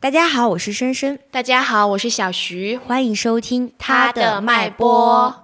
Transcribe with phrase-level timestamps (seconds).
[0.00, 5.34] 大家好，我是深深，大家好，我是小徐，欢迎收听他的脉搏。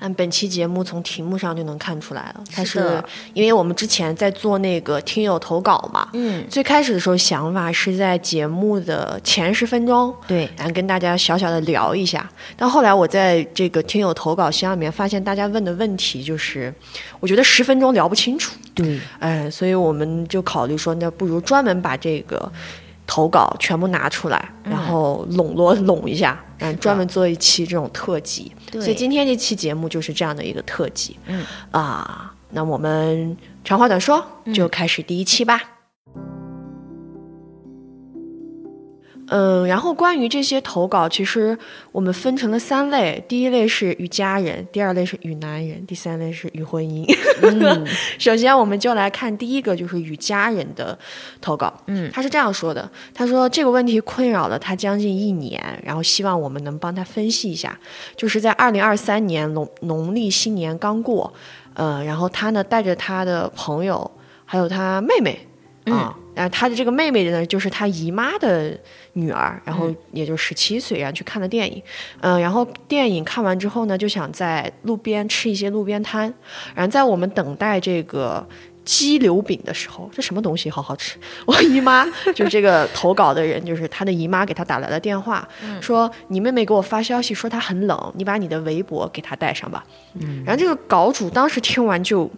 [0.00, 3.02] 按本期节目从题目上就能看出来了，它是
[3.32, 16.74] 因为我们之前在做那个听友投稿嘛，嗯，最开始的时候想法是在节目的前十分钟，对，然后跟大家小小的聊一下，但后来我在这个听友投稿箱里面发现，大家问的问题就是，
[17.18, 22.52] 我觉得十分钟聊不清楚，对，哎，所以我们就考虑说，那不如专门把这个。
[23.06, 28.52] 投稿全部拿出来，然后笼络拢一下，嗯，专门做一期这种特辑。
[28.72, 31.16] 所以今天这期节目就是这样的一个特辑。
[31.26, 34.24] 嗯啊，那我们长话短说，
[34.54, 35.60] 就开始第一期吧。
[35.62, 35.73] 嗯，
[39.66, 41.56] 然后关于这些投稿，其实
[41.92, 43.24] 我们分成了三类。
[43.26, 47.04] 第一类是与家人，第二类是与男人，第三类是与婚姻。
[47.42, 47.86] 嗯
[48.18, 50.96] 首先，我们就来看第一个，就是与家人的
[51.40, 51.72] 投稿。
[51.86, 57.78] 嗯，他是这样说的：他说这个问题困扰了他将近一年，然后希望我们能帮他分析一下。
[58.16, 61.32] 就是在二零二三年农农历新年刚过，
[61.72, 64.10] 呃，然后他呢带着他的朋友
[64.44, 65.38] 还有他妹妹
[65.86, 66.14] 啊。
[66.34, 68.76] 然后他的这个妹妹呢，就是他姨妈的
[69.14, 71.82] 女儿，然后也就十七岁，然后去看了电影，
[72.20, 76.32] 嗯，然后电影看完之后呢，就想在路边吃一些路边摊，
[76.74, 78.46] 然后在我们等待这个
[78.84, 81.16] 鸡柳饼的时候，这什么东西好好吃？
[81.46, 85.48] 我姨妈就是这个投稿的人，就是他的姨妈给他打来了电话，
[85.80, 89.84] 说你妹妹给我发消息说她很冷，你把你的围脖给她带上吧。
[90.20, 92.30] 嗯，然后这个稿主当时听完就。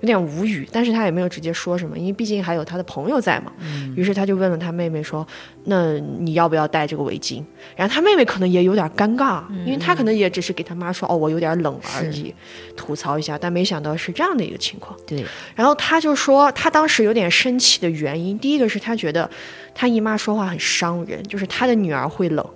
[0.00, 3.52] 有点无语，但是他也没有直接说什么，因为毕竟还有他的朋友在嘛。
[3.94, 5.26] 于是他就问了他妹妹说
[5.64, 7.42] ：“那你要不要戴这个围巾？”
[7.76, 12.34] 然后他妹妹可能也有点尴尬，因为他可能也只是给他妈说：“哦，我有点冷而已，
[12.76, 14.98] 吐槽一下。”但没想到是这样的一个情况。
[15.06, 15.24] 对。
[15.54, 19.28] 然后他就说，他当时有点生气的原因，第一个是他觉得
[19.74, 22.46] 他姨妈说话很伤人，就是他的女儿会冷。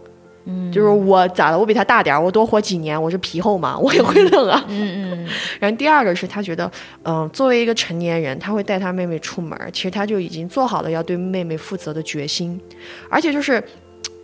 [0.47, 1.59] 嗯，就是我咋了？
[1.59, 4.65] 我比他大点儿，我多活几年，我是皮厚嘛，我也会冷啊。
[4.69, 5.29] 嗯嗯。
[5.59, 6.71] 然后第二个是他觉得，
[7.03, 12.61] 嗯，作为一个成年人，他会带他妹妹出门，其实他就已经做好了要对妹妹负责的决心。
[13.09, 13.63] 而且就是，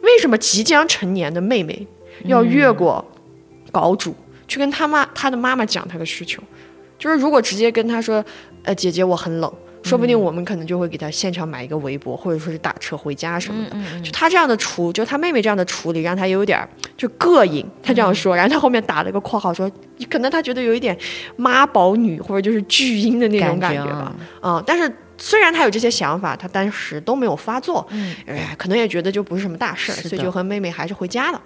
[0.03, 1.87] 为什么即将成年的妹妹
[2.25, 3.05] 要越过
[3.73, 4.15] 稿主
[4.47, 6.43] 去跟他妈他的妈妈讲他的需求？
[6.99, 8.23] 就是如果直接跟他说，
[8.65, 9.51] 呃，姐姐我很冷。
[9.83, 14.01] 说不定我们可能就会给他现场买一个围脖，或者说是打车回家什么的。
[14.03, 17.67] 就他这样的处，就他妹妹这样的处理，让他有点就膈应。
[17.83, 19.71] 他这样说，然后他后面打了个括号说，
[20.11, 20.97] 可能他觉得有一点
[21.37, 24.15] 妈宝女或者就是巨婴的那种感觉吧。
[24.43, 27.87] 嗯，但是虽然他有这些想法，他当时都没有发作。
[27.91, 31.41] 嗯，哎，可能也觉得就不是什么大事儿，所以就和妹妹还是回家了。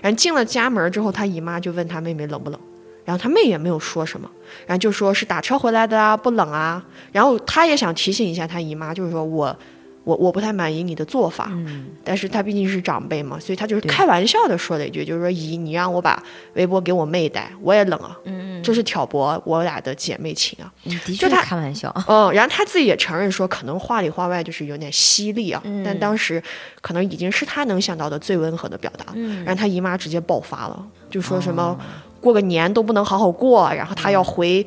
[0.00, 2.60] 然后进了家门之后，他姨妈就问他妹妹冷不冷。
[3.08, 4.30] 然后他妹也没有说什么，
[4.66, 6.84] 然后就说是打车回来的啊，不冷啊。
[7.10, 9.56] 然后他也想提醒一下他姨妈，就是说我，
[10.04, 11.48] 我我不太满意你的做法。
[11.52, 11.86] 嗯。
[12.04, 18.14] 但是他毕竟是长辈嘛，所以他就是开玩笑的说了一句，就是说姨，你让我把围脖给我妹戴，我也冷啊。
[18.24, 18.62] 嗯嗯。
[18.62, 20.70] 这是挑拨我俩的姐妹情啊。
[21.06, 21.90] 的确开玩笑。
[22.06, 25.62] 嗯，然后他自己也承认说，可能话里话外就是有点犀利啊。
[25.64, 25.82] 嗯。
[25.82, 26.42] 但当时
[26.82, 29.06] 可能已经是他能想到的最温和的表达。
[29.14, 29.42] 嗯。
[29.46, 31.74] 然后他姨妈直接爆发了，就说什么。
[32.20, 34.64] 过个年都不能好好过，然后他要回，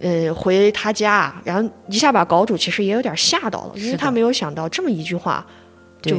[0.00, 5.46] 嗯，回他家，然后一下把稿主其实也有点吓到了，因为他没有想到这么一句话，
[6.00, 6.16] 就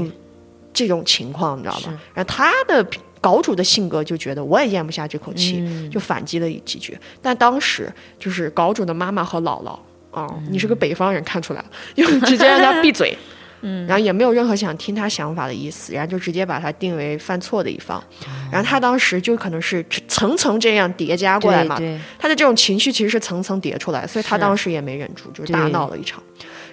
[0.74, 1.94] 这种情况，你知道吧？
[2.14, 2.86] 然后他的
[3.22, 6.98] 稿主的性格就觉得我也咽不下这口气，就反击了几句。
[7.22, 9.78] 但当时就是稿主的妈妈和姥姥
[10.12, 13.18] 啊，你是个北方人，看出来了，就直接让他闭嘴。
[13.64, 18.04] 嗯，然后也没有任何想听他想法的意思，然后就直接把他定为犯错的一方，
[18.52, 21.78] 然后他当时就可能是层层这样叠加过来嘛，
[22.20, 26.22] 他的这种情绪其实是层层叠出来，所以他当时也没忍住，就是大闹了一场。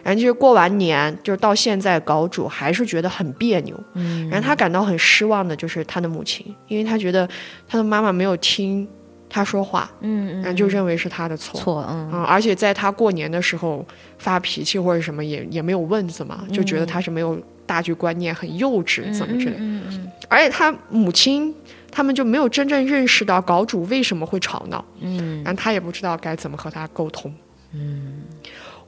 [0.02, 7.28] 然后就是过完年，就是到现在，稿主还是觉得很别扭，嗯，然后他感到很失望的就是他的母亲，因为他觉得
[7.68, 8.88] 他的妈妈没有听。
[9.30, 13.86] 他说话，嗯，然后就认为是他的错，错，嗯，而且在他过年的时候
[14.18, 21.54] 发脾气或者什么也也没有问怎么，就觉得他是没有大局观念，很幼稚，怎么之类，嗯嗯，而且他母亲
[21.92, 27.32] 他们就没有真正认识到稿主为什么会吵闹，嗯，然后他也不知道该怎么和他沟通，
[27.72, 28.22] 嗯，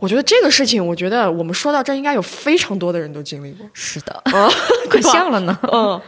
[0.01, 4.49] 我觉得这个事情，我觉得我们说到这应该有非常多的人都经历过，是的，啊，
[4.91, 6.01] 可像了呢，嗯。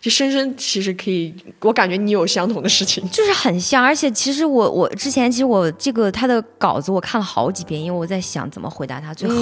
[0.00, 3.82] 就深深其实可以，我感觉你有相同的事情， 就是很像。
[3.82, 9.34] 而且其实我我之前其实我这个他的稿子我看了好几遍，因为我在想怎么回答他最好。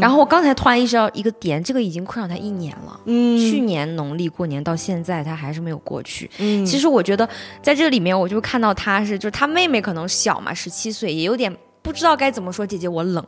[0.00, 3.00] 然后我刚才突然意识到一个点，这个已经困扰他一年了。
[3.06, 6.30] 嗯，去年农历过年到现在他还是没有过去。
[6.38, 7.28] 嗯，其实我觉得
[7.62, 11.54] 在这里面我就看到他是，就是他妹妹可能小嘛，十七岁，也有点。
[11.88, 13.26] 不知道该怎么说，姐姐我冷，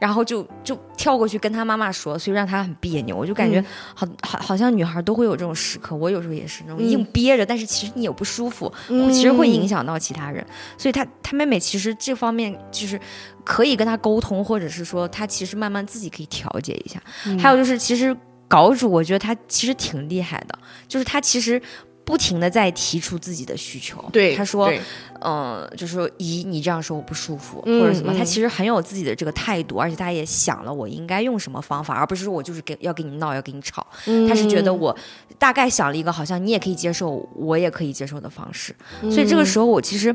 [0.00, 3.14] 然后就就跳过去跟他妈妈说，所以让他很别扭。
[3.14, 3.62] 我就感觉
[3.94, 8.72] 好好好像女孩都会有这种时刻，我有时候也是那种硬憋着，但是其实你也不舒服，
[9.12, 10.42] 其实会影响到其他人。
[10.78, 12.98] 所以他他妹妹其实这方面就是
[13.44, 16.98] 可以跟他沟通，或者是说他其实慢慢自己可以调节一下。
[17.38, 18.16] 还有就是其实
[18.48, 20.58] 稿主，我觉得他其实挺厉害的，
[20.88, 21.60] 就是他其实。
[22.08, 24.72] 不停的在提出自己的需求，对他说，
[25.20, 33.86] 嗯，就是说，姨，你这样说我不舒服，或者什么，他其实很有自己的这个态度，而且他也想了我应该用什么方法，而不是说我就是给要跟你闹，要跟你吵，
[34.26, 34.96] 他是觉得我
[35.38, 40.14] 大概想了一个好像你也可以接受，我也可以接受的方式，所以这个时候我其实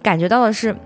[0.00, 0.76] 感觉到的是，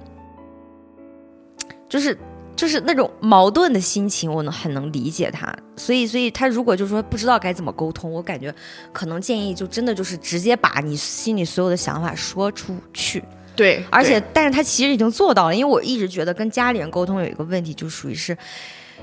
[1.87, 2.17] 就是。
[2.57, 8.53] 就是那种矛盾的心情，我能很能理解他，所以，所以他如果就是说不知道该怎么沟通，我感觉
[8.93, 13.23] 可能建议就真的就是直接把你心里所有的想法说出去。
[13.55, 18.37] 对，而且，但是他其实已经做到了，因为我一直觉得跟家里人沟通有一个问题，就属于是，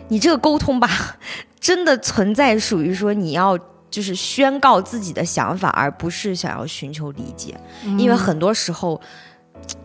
[0.08, 0.90] 你这个沟通吧，
[1.62, 3.58] 真的存在属于说你要
[3.92, 7.56] 就是宣告自己的想法，而不是想要寻求理解，
[8.00, 9.00] 因为很多时候。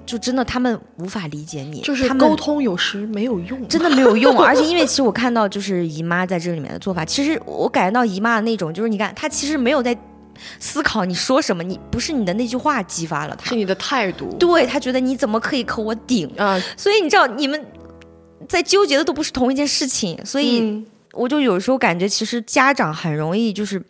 [0.08, 4.34] 就真的他们无法理解你，就是沟通有时没有用，真的没有用。
[4.40, 9.94] 而且因为其实我看到就是姨妈在这里面的做法，其实我感觉到姨妈的那种，就是你看她其实没有在
[10.58, 14.34] 思考你说什么，你不是你的那句话激发了她，是你的态度。
[14.40, 16.58] 对她觉得你怎么可以扣我顶啊？
[16.74, 17.62] 所以你知道你们
[18.48, 20.82] 在纠结的都不是同一件事情，所以
[21.12, 23.82] 我就有时候感觉其实家长很容易就是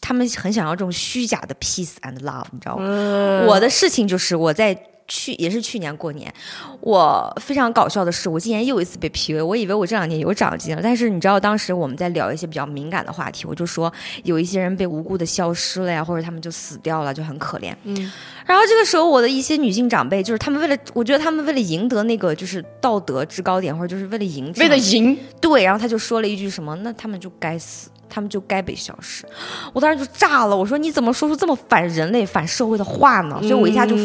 [0.00, 3.44] 他们很想要这种虚假的 peace and love，你知道吗？
[3.46, 4.74] 我的事情就是我在。
[5.06, 6.32] 去也是去年过年，
[6.80, 9.44] 我非常搞笑的是，我今年又一次被 PUA。
[9.44, 13.92] 我以为我这两年有长进了，但是你知道，当时我们在聊一些比较敏感的话题，我就说
[14.22, 17.74] 有一些人被无辜的消失了呀，或者他们就死掉了，就很可怜。
[17.84, 18.12] 嗯，
[18.46, 27.90] 然后这个时候，我的一些女性长辈，就是他们为了，我觉得他们为了赢得那个就是道德制高点，或者就是为了赢，为了赢，对，然后他就说了一句什么，那他们就该死。
[28.08, 29.24] 他们就该被消失，
[29.72, 30.56] 我当时就炸了。
[30.56, 33.38] 我说你怎么说出这么反人类、反社会的话呢？
[33.40, 33.96] 所以我一下就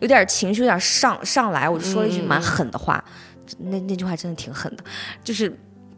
[0.00, 3.02] 有点情绪，有点上上来，我就说了一句蛮狠的话。
[3.58, 4.84] 那那句话真的挺狠的，
[5.24, 5.56] 就是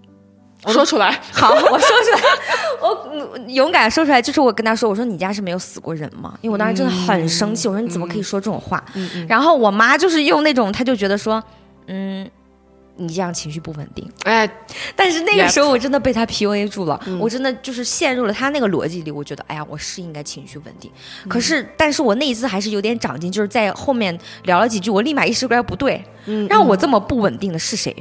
[0.68, 1.18] 说出来。
[1.32, 2.20] 好，我说出来，
[2.80, 4.20] 我勇敢说出来。
[4.20, 6.38] 就是我跟他说，我说你家是没有死过人吗？
[6.42, 7.66] 因为我当时真的很生气。
[7.66, 8.84] 我说你怎么可以说这种话？
[9.28, 11.42] 然后我妈就是用那种，她就觉得说，
[11.86, 12.30] 嗯。
[12.98, 14.48] 你这样情绪不稳定，哎，
[14.94, 19.10] 但是那个时候我真的被他 PUA 住了，我真的就是陷入了他那个逻辑里。
[19.10, 20.90] 我觉得，哎呀，我是应该情绪稳定，
[21.28, 26.04] 可是，但是我那一次还是有点长进，就是在后面聊了几句，我立马意识过来不对，
[26.48, 27.94] 让我这么不稳定的是谁？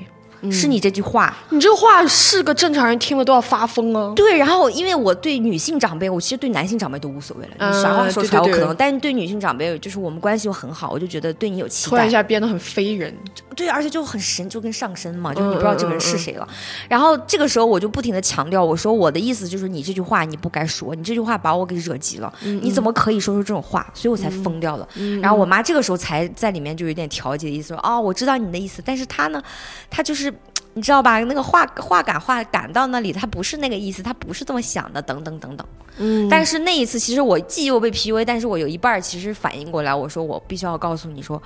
[0.52, 4.14] 是你这句话，你这话是个正常人听了都要发疯啊！
[4.16, 11.90] 对，然后因为我对女性长辈，我其实对男性长辈都无所谓了，你啥话说出来我可能，但是对女性长辈，就是我们关系又很好，我就觉得对你有期待。
[11.90, 13.16] 突然一下变得很非人，
[13.56, 16.48] 对，而且就很神，就跟上身嘛，就是你不知道这个人是谁了。
[16.88, 23.86] 然后这个时候我就不停的强调，我说我的意思就是你这句话你不该说，你这句话把我给惹急了，你怎么可以说出这种话？
[23.94, 24.88] 所以我才疯掉了。
[25.22, 29.42] 然后我妈这个时候才在里面就有点调节的意思，说哦，我知道你的意思，但是她呢，
[29.90, 30.28] 她就是。
[30.78, 31.20] 你知道吧？
[31.22, 35.68] 那个话话赶话赶到那里，他不是那个意思，他不是这么想的，等等等等。
[35.98, 36.30] 嗯。
[36.30, 41.42] 但是那一次，其实我既又被 PUA，但是我有一半其实反应过来，我说我必须要告诉你说，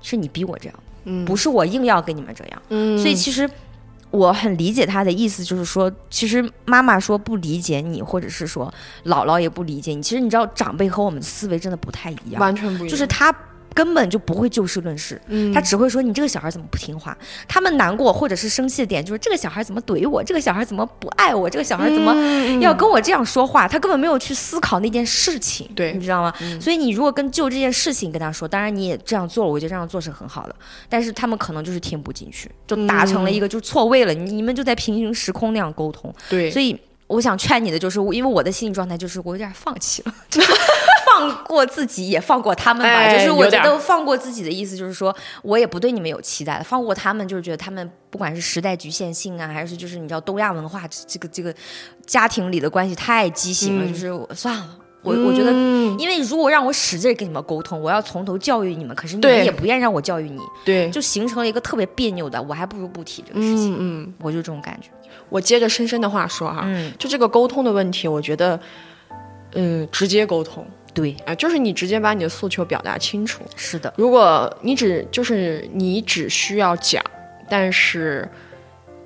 [0.00, 0.74] 是你逼我这样，
[1.04, 2.62] 嗯，不是我硬要跟你们这样。
[2.70, 2.98] 嗯。
[2.98, 3.48] 所以其实
[4.10, 8.72] 我很理解他的意思，就是说，其实妈妈说不理解你，或者是说
[9.04, 10.02] 姥姥也不理解你。
[10.02, 12.88] 其实你知道，长辈和我们的思维真的不太一样，完全不一样。
[12.88, 13.30] 就是他。
[13.74, 15.20] 根本就不会就事论事，
[15.54, 17.16] 他只会说你这个小孩怎么不听话。
[17.48, 22.14] 他们难过或者是生气的点就是这个小孩怎么怼我，这个小孩怎么不爱我，这个小孩怎么
[22.60, 23.68] 要跟我这样说话。
[23.68, 26.32] 他根本没有去思考那件事情，对，你知道吗？
[26.60, 30.54] 所以你如果跟就这件事情跟他说，当然你也这样做了，我觉得这样做是很好的。
[30.88, 34.12] 但是他们可能就是听不进去，就达成了一个就错位了。
[34.12, 36.50] 你你们就在平行时空那样沟通，对。
[36.50, 36.78] 所以
[37.10, 40.14] 我想劝你的就是，因为我的心理状态就是我有点放弃了。
[41.04, 43.12] 放过自己，也放过他们吧。
[43.12, 46.62] 就是我觉得放过自己的意思，就是说我也不对你们有期待了。
[46.62, 51.52] 放过他们，就是觉得他们不管是时代局限性啊，还是就是你知道东亚文化这个这个
[52.06, 53.88] 家庭里的关系太畸形了。
[53.88, 55.50] 就是我算了，我我觉得，
[55.98, 62.40] 因为如果让我使劲跟你们沟通，我要从头教育你们，可是你们也不愿意让我教育你，对，就形成了一个特别别扭的。
[62.40, 63.76] 我还不如不提这个事情。
[63.78, 64.88] 嗯，我就这种感觉。
[65.30, 66.68] 我接着深深的话说哈，
[66.98, 68.60] 就这个沟通的问题，我觉得，
[69.54, 70.66] 嗯，直接沟通。
[70.92, 73.42] 对啊，就是你直接把你的诉求表达清楚。
[73.54, 77.00] 是的，如果你只就是你只需要讲，
[77.48, 78.28] 但是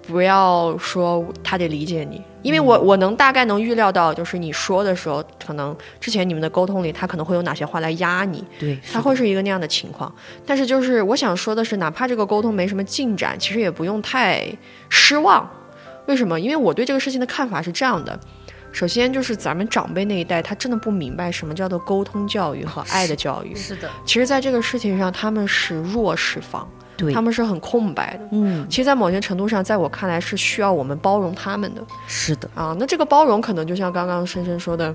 [0.06, 10.10] 不要说他得理解你，因为我我能大概能预料到，就是你说的时候，可能之前你们的沟通里，他可能会有哪些话来压你，对，他会是一个那样的情况。
[10.46, 14.50] 但是就是我想说的是，哪怕这个沟通没什么进展，其实也不用太
[14.88, 15.46] 失望。
[16.06, 16.38] 为什么？
[16.38, 18.18] 因为我对这个事情的看法是这样的。
[18.72, 23.54] 首先就是咱们长辈那一代，他真的不明白什么叫做沟通教育和爱的教育。
[23.54, 28.28] 是的，其实，在这个事情上，他们是弱势方，对，他们是很空白的。
[28.32, 31.80] 嗯，其实，在某些程度上，在我看来是需要我们包容他们的。
[32.08, 34.92] 是的，啊，那这个包容可能就像刚刚深深说的，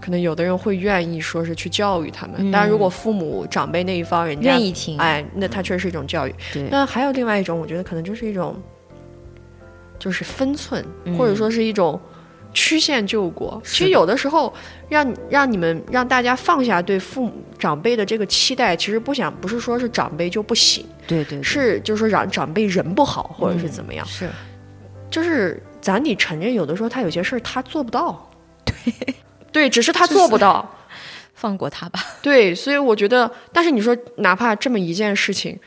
[0.00, 2.36] 可能有的人会愿意说是去教育他们。
[2.52, 6.32] 当然，如果父母长辈那一方人家愿意听，哎，那他确实是一种教育。
[6.52, 8.54] 对，那还有另外一种，我觉得可能就是一种，
[9.98, 10.84] 就是分寸，
[11.16, 12.00] 或者说是一种。
[12.54, 14.52] 曲线救国，其实有的时候
[14.88, 24.30] 让让你们让大家放下对父母长辈的这个期待，其实不想不是说是长辈就不行，对对，是就是说让长辈人不好或者是怎么样，是，
[25.10, 28.30] 就是咱得承认有的时候他有些事儿他做不到，
[28.64, 28.74] 对
[29.52, 30.74] 对，只是他做不到，
[31.34, 32.00] 放过他吧。
[32.22, 35.60] 对，所以我觉得，但是你说哪怕这么一件事情，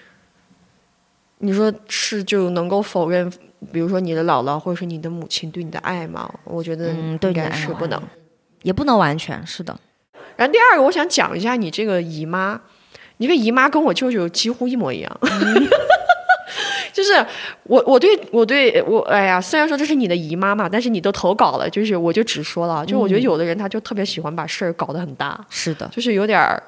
[1.38, 3.32] 你说是就能够否认？
[3.72, 6.32] 比如说你的姥姥或者是你的母亲对你的爱吗？
[6.44, 8.02] 我觉得应该是不能，
[8.64, 9.78] 也不能完全是的。
[10.36, 12.60] 然后第二个，我想讲一下你这个姨妈，
[13.18, 15.20] 你这个姨妈跟我舅舅几乎一模一样，
[16.92, 17.14] 就是
[17.64, 26.62] 我我对我对我哎呀，虽然说这是你的姨妈嘛，但是你都投稿了，就是我就只说了，就我觉得有的人他就特别喜欢把事儿搞得很大，是的，就是有点儿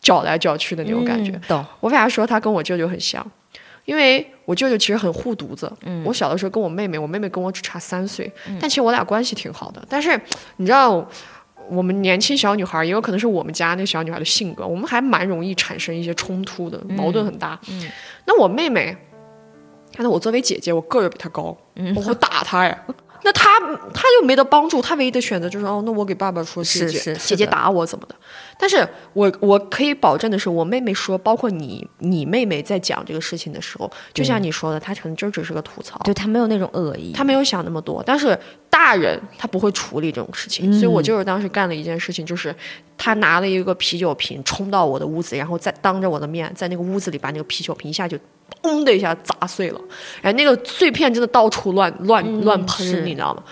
[0.00, 1.32] 搅来搅去的那种感觉。
[1.48, 1.64] 懂？
[1.80, 3.26] 我为啥说他跟我舅舅很像？
[3.90, 5.68] 因为我舅舅其实很护犊子，
[6.04, 9.84] 我小的时候跟我妹妹，我妹妹跟我只差三岁，但其实我俩关系挺好的。
[9.88, 10.08] 但是
[10.58, 11.04] 你知道，
[11.68, 17.58] 我们年轻小女孩也有可能是我们家那小女孩的性格，我们还蛮容易产生一些冲突的，矛盾很大。
[18.26, 18.96] 那我妹妹，
[19.92, 21.56] 看到我作为姐姐，我个儿比她高，
[21.96, 22.78] 我会打她呀。
[23.22, 23.60] 那他
[23.92, 28.14] 他就没得帮助，他唯一的选择就是哦，那我给爸爸说姐姐姐姐打我怎么的？
[28.58, 38.02] 但是我我可以保证的是，我妹妹说，包括你你妹妹在讲这个事情的时候，就像你说的，她可能就只是个吐槽，对她没有那种恶意，她没有想那么多。
[38.04, 38.38] 但是
[38.70, 42.54] 大人他不会处理这种事情，所以我就是当时干了一件事情，就是
[42.96, 48.16] 他拿了一个啤酒瓶冲到我的屋子，然后再当着我的面在那个屋子里把那个啤酒瓶一下就。
[48.62, 49.80] 嘣的一下砸碎了，
[50.20, 53.42] 哎，那个碎片真的到处乱乱乱喷，你知道吗？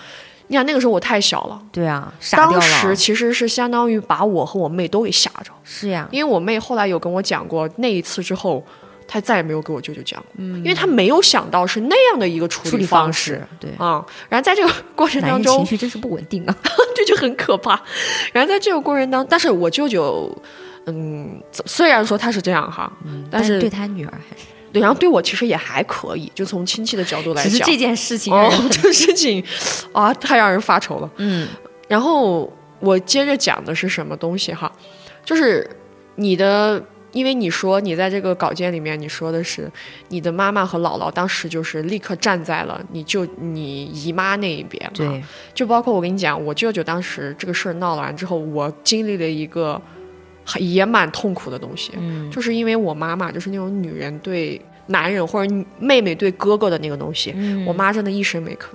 [0.47, 5.51] 你想那个时候我太小了，对啊，当时其实是相当于把我和我妹都给吓着。
[5.63, 8.63] 是呀，因为我妹后来有跟我讲过，那一次之后，
[9.11, 13.41] 她再也没有给我舅舅讲过，因为他没有想到是那样的一个处理方式。
[13.59, 16.55] 对啊，然后在这个过程当中，情绪真是不稳定啊，
[16.95, 17.81] 这就很可怕。
[18.31, 20.31] 然后在这个过程当，但是我舅舅，
[20.85, 22.91] 嗯，虽然说他是这样哈，
[23.31, 24.43] 但是对他女儿还是。
[24.71, 28.31] 对，然后对我其实也还可以，就从亲戚的角度来讲，其实这件事情，
[28.69, 29.43] 这个事情
[29.91, 31.09] 啊，太让人发愁了。
[31.17, 31.47] 嗯，
[31.87, 34.71] 然后我接着讲的是什么东西哈？
[35.25, 35.67] 就是
[36.17, 36.79] 你的，
[37.11, 39.71] 因为你说你在这个稿件里面，你说的是
[40.09, 44.91] 你的妈妈和姥姥当时就是立刻站在了你舅、你姨妈那一边。
[44.93, 45.23] 对，
[45.53, 49.81] 就包括我跟你讲，我舅舅当时这个事儿闹完之后，我经历了一个。
[50.57, 57.35] 也蛮痛苦的东西，嗯，就是因为我妈妈就是那种女人对男人或者妹妹对哥哥的那个东西，
[57.67, 58.69] 我妈真的一声没吭。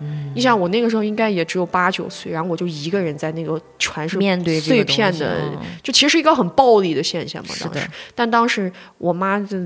[0.00, 5.40] 嗯，你想我那个时候应该也只有八九岁，然后我就一个人在那个全是面对碎片的，
[5.82, 7.54] 就其实一个很暴力的现象嘛。
[7.60, 9.56] 当时，但当时我妈就，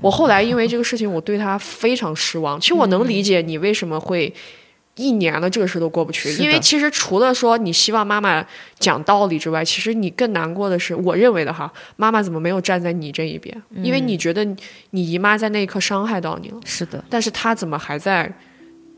[0.00, 2.60] 我后来因为这个事情，我对她非常失望。
[2.60, 4.32] 其实我能理解你为什么会。
[4.96, 6.30] 一年了，这个事都过不去。
[6.34, 8.44] 因为其实除了说你希望妈妈
[8.78, 13.62] 讲道理之外，其实你更难过的是，我认为的哈，妈妈怎么没有站在你这一边？
[13.82, 14.44] 因为你觉得
[14.90, 16.60] 你姨妈在那一刻伤害到你了。
[16.64, 17.02] 是的。
[17.08, 18.30] 但是她怎么还在？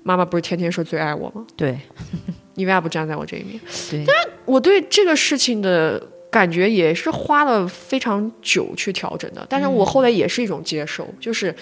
[0.04, 1.46] 妈妈不是天天说最爱我吗？
[1.54, 1.78] 对。
[2.54, 3.60] 你为啥不站在我这一面？
[3.88, 4.04] 对。
[4.04, 9.46] 但是我对这个事情的感觉也是花了非常久去调整的。
[9.48, 11.54] 但是我后来也是一种接受，就是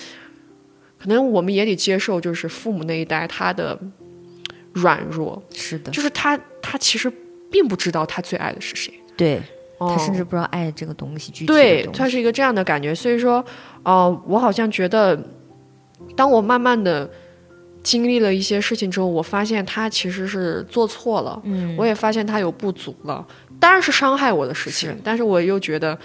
[0.99, 3.79] 可能我们也得接受，就是父母那一代他的。
[4.73, 5.43] 软弱。
[5.53, 7.12] 是的，就是他，他其实
[7.50, 9.41] 并不知道他最爱的是谁，对
[9.79, 12.95] 他甚至不知道爱这个东西具体对他是一个这样的感觉。
[12.95, 13.45] 所以说，
[13.83, 15.19] 哦，我好像觉得，
[16.15, 17.11] 当我慢慢的
[17.83, 23.27] 经历了一些事情之后，我发现他其实是做错了，嗯，我也发现他有不足了，
[23.59, 25.99] 当然是伤害我的事情，但是我又觉得。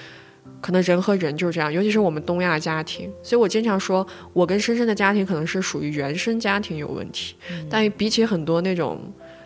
[0.66, 4.04] 可能人和人就是这样，尤其是我们东亚家庭，所以我经常说，
[4.34, 7.36] 我跟深深的家庭可能是属于原生家庭有问题，
[7.70, 9.00] 但比起很多那种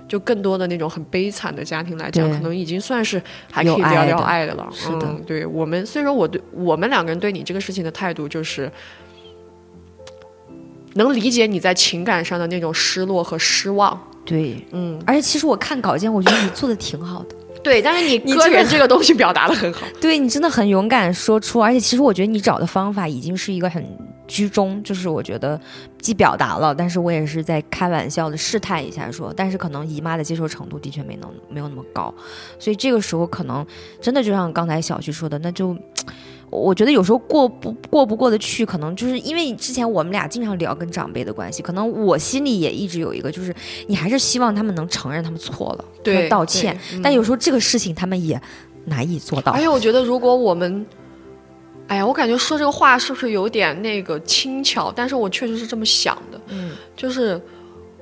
[0.07, 3.21] 就更多的那种很悲惨的家庭来讲，可能已经算是
[3.51, 4.65] 还可以聊聊爱的了。
[4.71, 8.71] 是的，对我们，所以说我对我们两个人对你这个事情的态度就是，
[10.93, 14.01] 能理解你在情感上的那种失落和失望。
[14.23, 17.35] 对，嗯，而且其实我看稿件，我觉得你做的挺好的。
[17.63, 19.85] 对，但是你个人这个东西表达的很好。
[19.99, 23.85] 对你真的很勇敢说出，而且其实我觉得你找的方法已经是一个很
[24.27, 25.59] 居中，就是我觉得
[26.01, 32.13] 既表达了，但是我也是在开玩笑的试探一下说，但是可能姨妈的接受程度的确没能没有那么高，
[32.57, 33.65] 所以这个时候可能
[34.01, 35.75] 真的就像刚才小徐说的，那就。
[36.49, 43.53] 我觉得有时候过不过不过得去，可能就是因为之前我们俩经常聊跟长辈的关系，可能我心里也一直有一个，就是
[43.87, 46.77] 你还是希望他们能承认他们错了，对道歉。
[46.93, 48.41] 嗯但有时候这个事情他们也
[48.85, 49.59] 难以做到而。
[49.59, 50.85] 且我觉得，如果我们，
[51.87, 54.91] 哎呀，我感觉说这个话是不是有点那个轻巧？
[54.95, 57.39] 但是我确实是这么想的，嗯，就是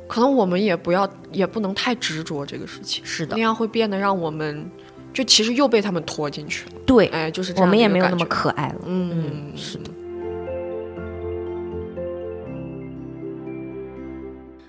[0.08, 4.70] 可能我们也不要，也不能太执着这个事情，是的那，样会变得让我们
[5.18, 6.74] 就其实又被他们拖进去了。
[6.86, 8.76] 对，哎，就是这我们也没有那么可爱了。
[8.86, 9.90] 嗯嗯，是的。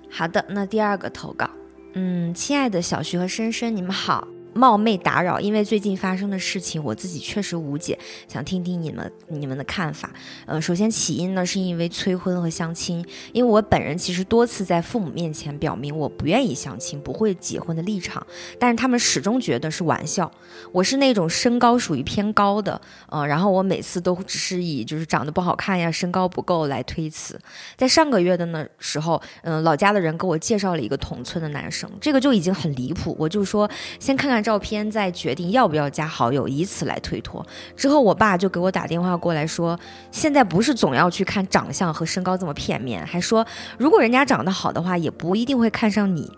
[0.08, 1.50] 好的，那第二个投稿，
[1.92, 4.26] 嗯，亲爱的小徐和深深，你们好。
[4.54, 10.10] 冒昧打扰，因为最近发生的事情，我自己确实无解，想听听你们你们的看法。
[10.46, 18.26] 呃，首先起因呢，是因为催婚和相亲，因为我本人其实多次在父母面前表明我不愿意相亲、不会结婚的立场，
[18.58, 20.30] 但是他们始终觉得是玩笑。
[20.72, 27.38] 我是那种身高属于偏高的，呃，然后我每次都只是以就是长得不好看呀、身高不够来推辞。
[27.76, 33.14] 在上个月的那时候，嗯、老家的人给我介绍了一个同村的男生，这个就已经很离谱。
[33.18, 37.46] 我就说先看看照片，再决定要不要加好友，以此来推脱。
[37.76, 39.78] 之后我爸就给我打电话过来说，
[40.10, 46.32] 现在不是总要去看长相和身高这么片面，还说如果人家长得好的话，也不一定会看上你。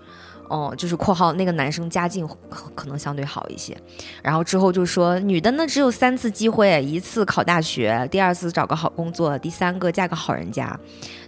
[0.50, 2.28] 哦，就是（括号那个男生家境
[2.74, 3.76] 可能相对好一些），
[4.20, 10.76] 然后之后就说女的呢只有三次机会，一次考大学，第二次找个好工作，第三个嫁个好人家。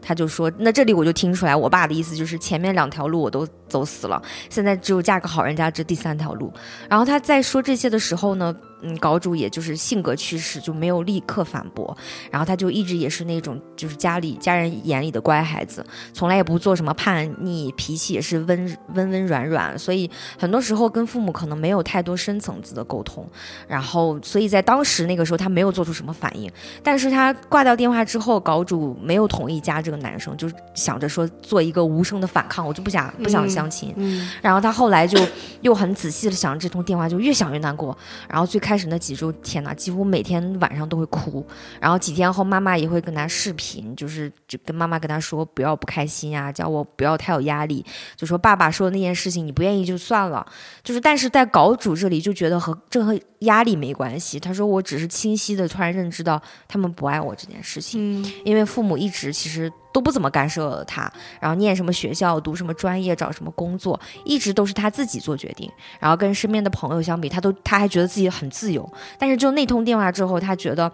[0.05, 6.53] 他就说，那这里我就听出来，我爸的意思就是前面两条路我都走死了，现在只有嫁个好人家这第三条路。
[6.89, 8.53] 然后他在说这些的时候呢，
[8.83, 11.97] 嗯，稿主也就是性格驱使，就没有立刻反驳。
[12.31, 23.27] 然后他就一直也是那种就是家里家人眼里的乖孩子，从来也不做什么叛逆，脾气也是温温温软软，所以很多时候跟父母可能没有太多深层次的沟通。
[23.69, 26.51] 然后，所以在当时那个时候，他没有做出什么反应。
[26.83, 33.93] 但是他挂掉电话之后，稿主没有同意加这个男生，就是想着说做一个无声的反抗，我就不想不想相亲。
[33.97, 35.19] 嗯然后他后来就
[35.61, 37.97] 又很仔细的想这通电话，就越想越难过。
[38.29, 41.47] 然后最开开始那几周，天呐，几乎每天晚上都会哭。
[41.79, 47.85] 然后几天后，妈妈也会跟他视频，就是就跟妈妈跟他说不要不开心啊，叫我不要太有压力，
[48.17, 50.47] 就说爸爸说的那件事情你不愿意就算了。
[50.83, 54.41] 就是但是在稿主这里就觉得和这和压力没关系。
[54.41, 58.25] 他说我只是清晰的突然认知到他们不爱我这件事情。
[58.45, 65.71] 因为父母一直其实都不怎么干涉他，然后念什么学校、读什么专业、找什么工作，一直都是他自己做决定。
[66.01, 68.91] 然后跟身边的朋友相比，他都他还觉得自己很自由。
[69.19, 70.91] 但是就那通电话之后，他觉得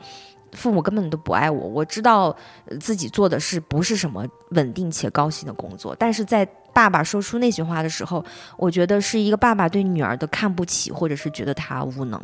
[0.52, 1.68] 父母根本都不爱我。
[1.68, 2.34] 我知道
[2.80, 8.24] 自己做的是不是什么稳定且高薪的工作，但是在爸爸说出那句话的时候，
[8.56, 12.20] 我觉得是一个爸爸对女儿的看不起，或者是觉得他无能。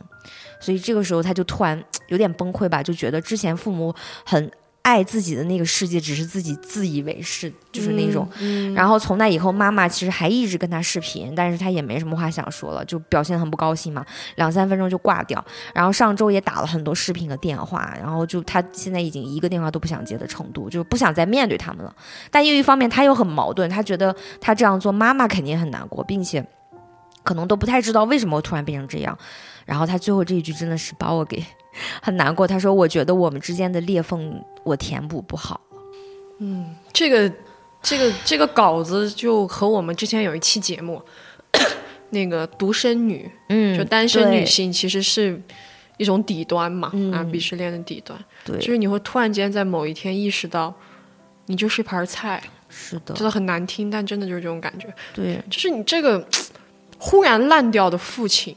[0.61, 4.51] 所以这个时候他就突然有点崩溃吧，就觉得之前父母很
[4.85, 8.29] 爱自己的那个世界，只是自己自以为是，就是那种。
[8.41, 14.05] 嗯然后从那以后，妈妈其实还一直跟他视频，但是他也没什么话想说了，就表现得很不高兴嘛，
[14.37, 15.43] 两三分钟就挂掉。
[15.73, 21.97] 然后上周也打了很多视频和电话，然后就他现在已经一个电话都不想接的程度，就是不想再面对他们了。
[22.31, 26.47] 但又一方面他又很矛盾，他觉得他这样做，妈妈肯定很难过，并且
[27.23, 29.17] 可能都不太知道为什么会突然变成这样。
[29.65, 31.43] 然后他最后这一句真的是把我给
[32.01, 32.47] 很难过。
[32.47, 35.61] 他说：“我觉得我们之间的裂缝我填补不好。
[36.39, 37.33] 嗯这个
[37.83, 41.01] 这个这个稿子就和我们之前有一期节目，
[42.11, 45.41] 那个独生女，”嗯，就单身女性其实是
[45.97, 50.75] 一种底端嘛，嗯啊，鄙视链的底端，对，就是你会突然间在某一天意识到，
[51.47, 56.27] 你就是一盘菜，是的，真的很难听，但真的就是这种感觉，对，就是你这个
[56.99, 58.57] 忽然烂掉的父亲。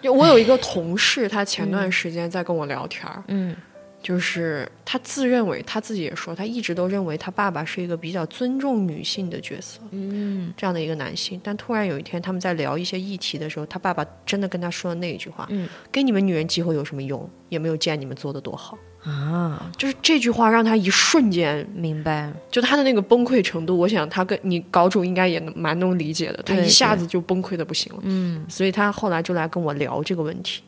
[0.00, 3.56] 就我有一个同事，他前段时间在跟我聊天儿，嗯
[4.02, 11.38] 就是他自认为他自己也说，他一直都认为他爸爸是一个比较尊重女性的角色，嗯这样的一个男性。
[11.44, 17.28] 但突然有一天他们在聊一些议题的时候，他爸爸真的跟他说了那一句话：“嗯给你们女人机会有什么用？
[17.50, 18.78] 也没有见你们做的多好。
[19.04, 26.42] 啊，”就是这句话让他一瞬间，明白，就他的那个崩溃程度，我想他跟你稿主应该也能蛮能理解的。
[26.44, 28.00] 他一下子就崩溃的不行了。
[28.02, 28.44] 嗯。
[28.48, 30.62] 所以他后来就来跟我聊这个问题。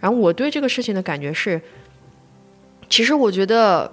[0.00, 1.60] 然后我对这个事情的感觉是，
[2.88, 3.90] 其实我觉得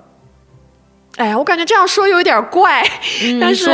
[1.15, 2.83] 哎呀，我感觉这样说有点怪，
[3.23, 3.65] 嗯但是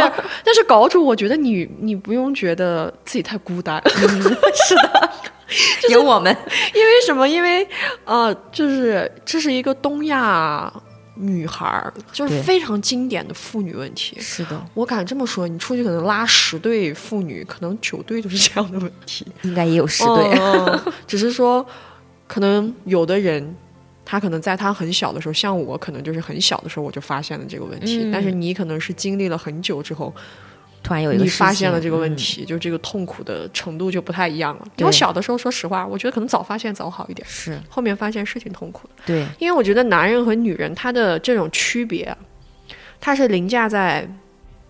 [0.45, 5.11] 但是稿主，我觉得你你不用觉得自己太孤单， 是的，
[5.91, 6.35] 有我们，
[6.73, 7.27] 因为什么？
[7.27, 7.67] 因为
[8.05, 10.71] 呃，就是这是一个东亚
[11.15, 14.17] 女孩儿，就是非常经典的妇女问题。
[14.19, 19.25] 是的，我敢这么说，你出去可能拉十对妇女，可能九对都是这样的问题。
[19.43, 20.79] 应该也有十对。
[21.05, 21.65] 只是说，
[22.27, 23.55] 可能有的人，
[24.05, 30.13] 他可能在他很小的时候，像我，可能就是很小的时候我就发现了这个问题，嗯但是你可能是经历了很久之后，
[30.83, 34.67] 突然有一个你发现了这个问嗯题，就这个痛苦的程度就不太一样了。
[34.75, 38.93] 对我小的时候，说实话，我觉得可能早发现早好一点，是后面发现是挺痛苦的。
[39.05, 42.17] 对，因为我觉得男人和女人他的这种区别啊，
[42.99, 44.07] 它是凌驾在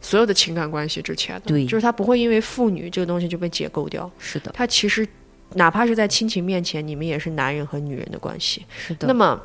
[0.02, 4.10] 所有的情感关系之前的，对就是他不会因为妇女这个东西就被解构掉。
[4.20, 5.08] 是的，他其实
[5.54, 8.66] 哪怕是在亲情面前，你们也是男人和女人的关系。
[8.78, 9.08] 是的。
[9.08, 9.40] 那么，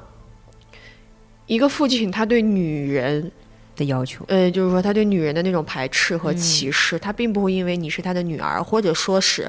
[1.46, 3.30] 一个父亲他对女人，
[3.76, 9.48] 的要求，呃，就是说他对女人的那种排斥嗯和歧视，他并不会因为你是他的女儿，或者说是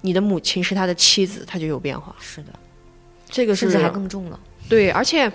[0.00, 2.14] 你的母亲是他的妻子，他就有变化。
[2.18, 2.52] 是的，
[3.28, 4.40] 这个是甚至还更重了。
[4.68, 5.30] 对，而且，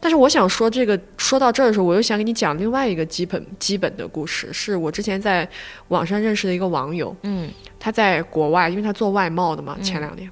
[0.00, 5.48] 但是我想说这个，说到这儿的时候，我又想给你讲另外一个基本基本的故事，是我之前在
[5.88, 10.28] 网上认识的一个网友，嗯他在国外，因为他做外贸的嘛，前两年。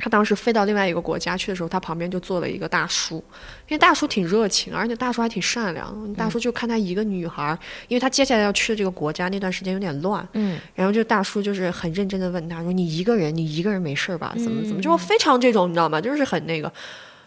[0.00, 3.16] 他当时飞到另外一个国家去的时候，他旁边就坐了一个大叔，
[3.68, 6.14] 因为大叔挺热情，而且大叔还挺善良。
[6.14, 7.58] 大叔就看他一个女孩儿，
[7.88, 14.32] 因为他接下来要去的这个国家那段时间有点乱，嗯，然后就大叔就是很认真的问他说：“你一个人，你一个人没事吧？
[14.36, 16.00] 怎么怎么？”就非常这种，你知道吗？
[16.00, 16.72] 就是很那个。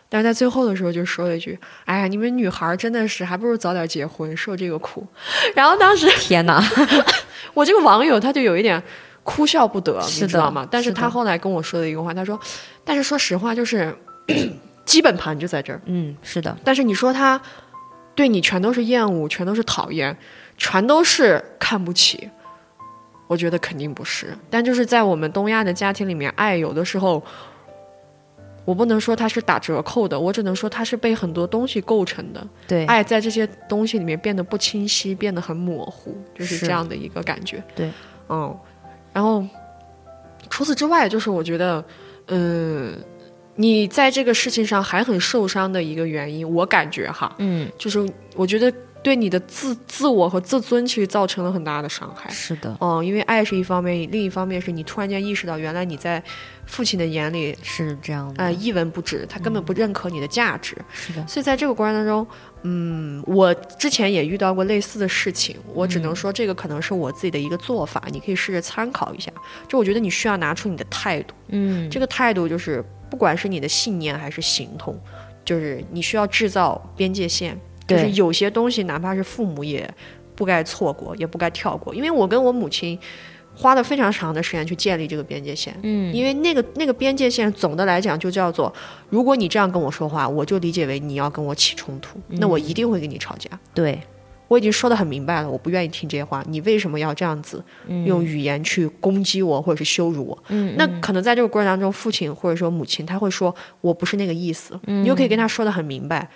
[0.10, 5.08] 但是在最后的时候就说了一句：“哎呀，你们女孩儿真的是，还不如早点结婚，受这个苦。
[5.56, 6.64] ”然后当时天哪，
[7.56, 8.82] 我这个网友他就有一点
[9.24, 10.68] 哭笑不得，你知道吗？
[10.70, 12.40] 但是他后来跟我说的一个话，他说
[12.84, 13.96] ：“但是说实话，就是
[14.86, 15.82] 基本盘就在这儿。
[15.86, 17.42] 嗯，是的，但是你说他
[18.16, 20.16] 对你全都是厌恶，全都是讨厌，
[20.58, 22.30] 全都是看不起，
[23.28, 24.38] 我觉得肯定不是。
[24.50, 27.24] 但就是在我们东亚的家庭里面，爱有的时候。”
[28.66, 32.48] 我不能说它是打折扣的，我只能说它是被很多东西构成的。
[32.66, 37.62] 对，爱在这些东西里面变得不清晰，变得很模糊，就是是这样的一个感觉。
[37.76, 37.92] 对，
[38.30, 38.58] 嗯，
[39.14, 39.46] 然后
[40.50, 41.84] 除此之外，就是我觉得，
[42.28, 42.98] 嗯，
[43.56, 48.74] 你在这个事情上还很受伤的一个原因，我感觉哈，嗯，就是我觉得
[49.04, 52.30] 对你的自自我和自尊其实造成了很大的伤害。
[52.30, 56.24] 是的，嗯，因为爱是一方面，另一方面是你突然间意识到，原来你在
[56.66, 60.76] 父亲的眼里，是这样的，呃，一文不值，他根本不认可你的价值。
[60.94, 62.26] 是的，所以在这个过程当中，
[62.64, 69.32] 嗯，我之前也遇到过类似的事情，我只能说这个可能是我自己的一个做法，你可以试着参考一下。
[69.68, 75.00] 就我觉得你需要拿出你的态度，嗯，这个态度就是不管是你的信念还是行动，
[75.46, 79.88] 就是你需要制造边界线，就是有些东西哪怕是父母也
[80.36, 82.98] 不该错过，也不该跳过，因为我跟我母亲。
[83.56, 88.74] 花了非常长的时间去建立这个边界线，嗯，因为那个那个边界线，总的来讲就叫做，
[89.10, 93.48] 如果你这样跟我说话，我就理解为你要跟我起冲突，那我一定会跟你吵架。
[93.74, 94.02] 对，
[94.48, 97.64] 我已经说的很明白了，我不愿意听这些话，你为什么要这样子
[98.06, 100.44] 用语言去攻击我或者是羞辱我？
[100.50, 106.28] 嗯，那可能在这个过程当中，父亲或者说母亲他会说我不是那个意思，你就可以跟他说的很明白。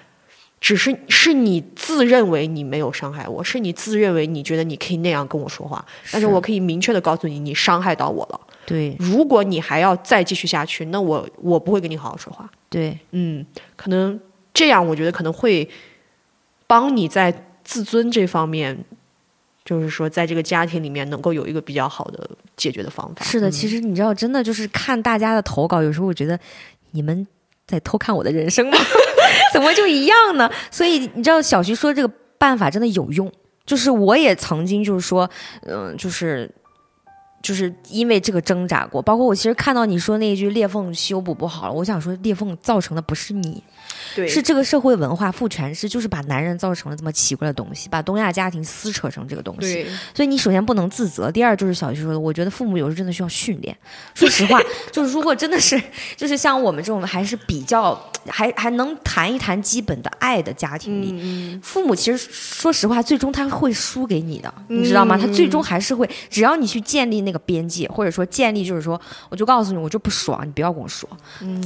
[0.60, 8.42] 只是是你自认为你没有伤害我，是你自认为你觉得你可以那样跟我说话，但是我可以明确的告诉你，你伤害到我了。
[8.66, 12.50] 对，如果你还要再继续下去，那我我不会跟你好好说话。
[12.70, 14.20] 对，嗯，可能
[14.54, 15.70] 这样，我觉得可能会
[16.66, 18.78] 帮你在自尊这方面，
[19.64, 23.24] 就是说在这个家庭里面能够有一个比较好的解决的方法。
[23.24, 26.38] 是的，嗯其实你知道，真的就是看大家的投稿，有时候我觉得
[26.92, 27.26] 你们
[27.66, 28.78] 在偷看我的人生吗？
[29.54, 30.50] 怎么就一样呢？
[30.72, 33.32] 所以你知道，小徐说这个办法真的有用，
[33.66, 35.30] 就是我也曾经就是说，
[35.66, 36.50] 嗯、就是。
[37.48, 43.64] 就是因为这个挣扎过，包括我其实看到你说那一句裂缝修补不好了，我想说裂缝造成的不是你，
[44.14, 49.88] 对是这个社会文化父权制，就是把男人造成了这么奇怪的东西，把东亚家庭撕扯成这个东西。
[50.14, 53.74] 所以你首先不能自责，第二就是小徐说的，我觉得父母有时候真的需要训练。
[54.14, 54.60] 说实话，
[54.92, 55.82] 就是如果真的是
[56.18, 65.18] 就是像我们这种还是比较还还能谈一谈基本的爱的家庭里，嗯父母其实说实话，最终他会输给你的，你知道吗？
[65.18, 71.10] 他最终还是会，只要你去建立那个边界，或者说建立就是说，我就告诉你，我就不爽，你不要跟我说。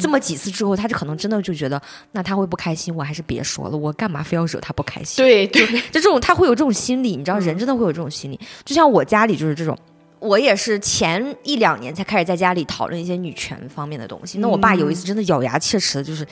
[0.02, 1.82] 这么几次之后，他就可能真的就觉得，
[2.12, 5.24] 那他会不开心，我还是别说了，我干嘛非要惹他不开心？
[5.24, 8.40] 对对 就这种他会有这种心理，你知道，人真的会有这种心理。
[8.66, 9.78] 就像我家里就是这种，
[10.20, 14.38] 我也是前一两年才开始在家里讨论一些女权方面的东西。
[14.40, 16.26] 那我爸有一次真的咬牙切齿的，就是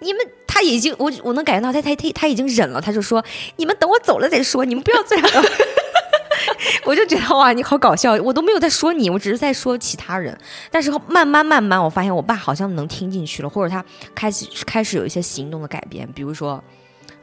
[0.00, 3.24] 你们他已经我我能感觉到他他他他已经忍了，他就说
[3.56, 5.26] 你们等我走了再说，你们不要这样。
[6.84, 10.36] 我就觉得哇，你好搞笑，我都没有在说你，我只是在说其他人。
[10.70, 16.62] 但是慢慢慢慢，我发现我爸好像能听进去了，或者他开始开始有一些行动的改变，比如说。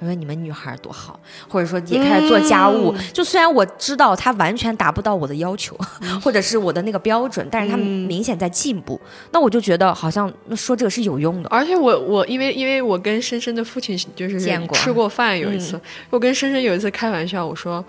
[0.01, 2.95] 他说：“你们女孩多好，或者说也开始做家务。
[3.11, 5.77] 就虽然我知道他完全达不到我的要求，
[6.23, 8.97] 或者是我的那个标准，但是他明显在进步。
[9.31, 11.49] 那我就觉得好像说这个是有用的。
[11.49, 15.77] 而且我我因为因为我跟深深的父亲就是见过吃过饭，有一次
[16.09, 17.83] 我跟深深有一次开玩笑，我说，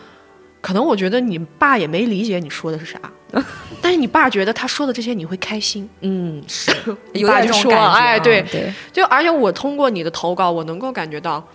[0.60, 2.98] 可能我觉得你爸也没理解你说的是啥，
[3.80, 5.88] 但是你爸觉得他说的这些你会开心。
[6.00, 6.70] 嗯，是，
[7.12, 11.46] 你爸就说，哎，对对，就而且我通过你的投稿，我能够感觉到。”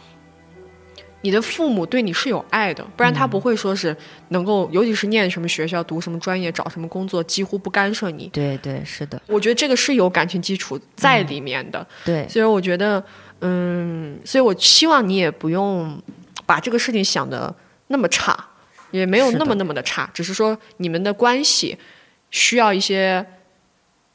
[1.21, 3.97] 你的父母对你是有爱的，不然他不会说是
[4.29, 8.27] 能够，尤其是念什么学校、读什么专业、找什么工作，几乎不干涉你。
[8.27, 11.83] 对对，是的，我觉得这个是有感情基础在里面的。
[12.05, 13.03] 对，所以我觉得，
[13.41, 15.99] 嗯，所以我希望你也不用
[16.45, 17.51] 把这个事情想的
[17.87, 18.37] 那么差，
[18.95, 21.77] 也没有那么那么的差，只是说你们的关系
[22.31, 23.25] 需要一些。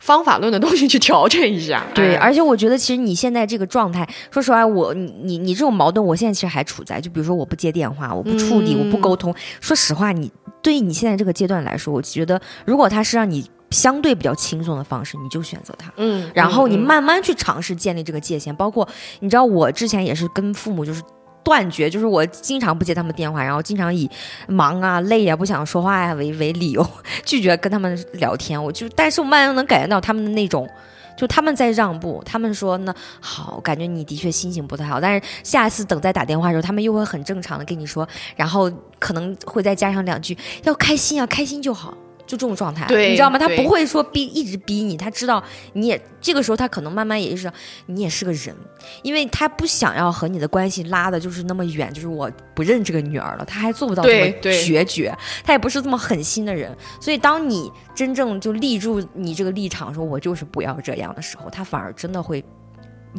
[0.03, 9.35] 方法论的东西去调整一下， 对，而且我觉得其实你现在这个状态，说实话，我你你你这种矛盾，我现在其实还处在，就比如说我不接电话，我不处理，我不沟通。
[9.61, 18.57] 说实话，你对于你现在这个阶段来说，我觉得如果他是让你相对比较轻松的方式，你就选择他，嗯，然后你慢慢去尝试建立这个界限。
[18.57, 18.89] 包括
[19.19, 21.03] 你知道，我之前也是跟父母就是。
[21.43, 24.09] 断绝就是我经常不接他们电话，然后经常以
[24.47, 26.87] 忙啊、累啊、不想说话呀为为理由
[27.25, 28.63] 拒绝跟他们聊天。
[28.63, 30.69] 我就，但是我慢慢能感觉到他们的那种，
[31.17, 32.23] 就他们在让步。
[32.25, 41.97] 他们说呢，好，感觉你的确心情不太好，但是下次等再打电话的时候，他们又会很正常的跟你说，然后可能会再加上两句，要开心啊，开心就好。
[42.31, 43.37] 就这种状态，你知道吗？
[43.37, 47.53] 他不会说逼一直逼你，他知道你也这个时候，他可能慢慢也意识到
[47.87, 48.55] 你也是个人，
[49.03, 55.13] 因为他不想要和你的关系拉的就是那么远，就是我不认这个女儿了，他还做不到这么决绝，
[55.43, 56.73] 他也不是这么狠心的人。
[57.01, 62.45] 所以，当你真正就立住你这个立场，说我就是不要这样的时候，他反而真的会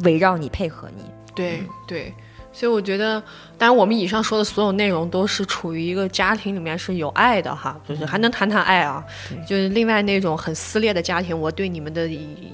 [0.04, 1.04] 围绕你配合你。
[1.34, 2.14] 对对。
[2.52, 3.18] 所以我觉得，
[3.56, 9.02] 当然我们以上说的所有内容都是处于一个家庭里面是有爱的哈，就是还能谈谈爱啊。
[9.48, 12.06] 就是另外那种很撕裂的家庭，我对你们的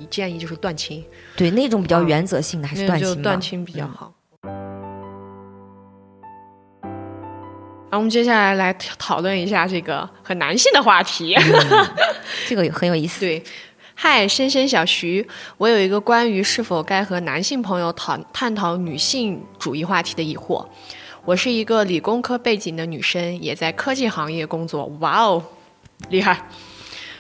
[0.09, 1.05] 建议就是断亲。
[1.37, 4.13] 对，那种比较原则性的还是断亲断亲比较好。
[7.91, 11.35] 那我们接下来来讨论一下这个和男性的话题，
[12.47, 13.21] 这个很有意思。
[13.21, 13.43] 对。
[14.01, 20.65] 嗨，深深小徐，我有一个关于是否该和男性朋友讨探讨女性主义话题的疑惑。
[21.25, 24.87] 我是一个理工科背景的女生，也在科技行业工作。
[25.01, 25.43] 哇哦，
[26.11, 26.47] 厉害！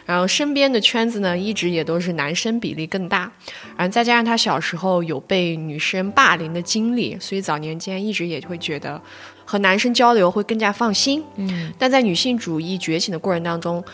[0.06, 3.32] 然后身边的圈子呢，一直也都是男生比例更大。
[3.76, 9.02] 然后再加上他小时候有被女生霸凌的经历，所以早年间一直也会觉得
[9.44, 11.24] 和男生交流会更加放心。
[11.34, 13.84] 嗯，但在女性主义觉醒的过程当中。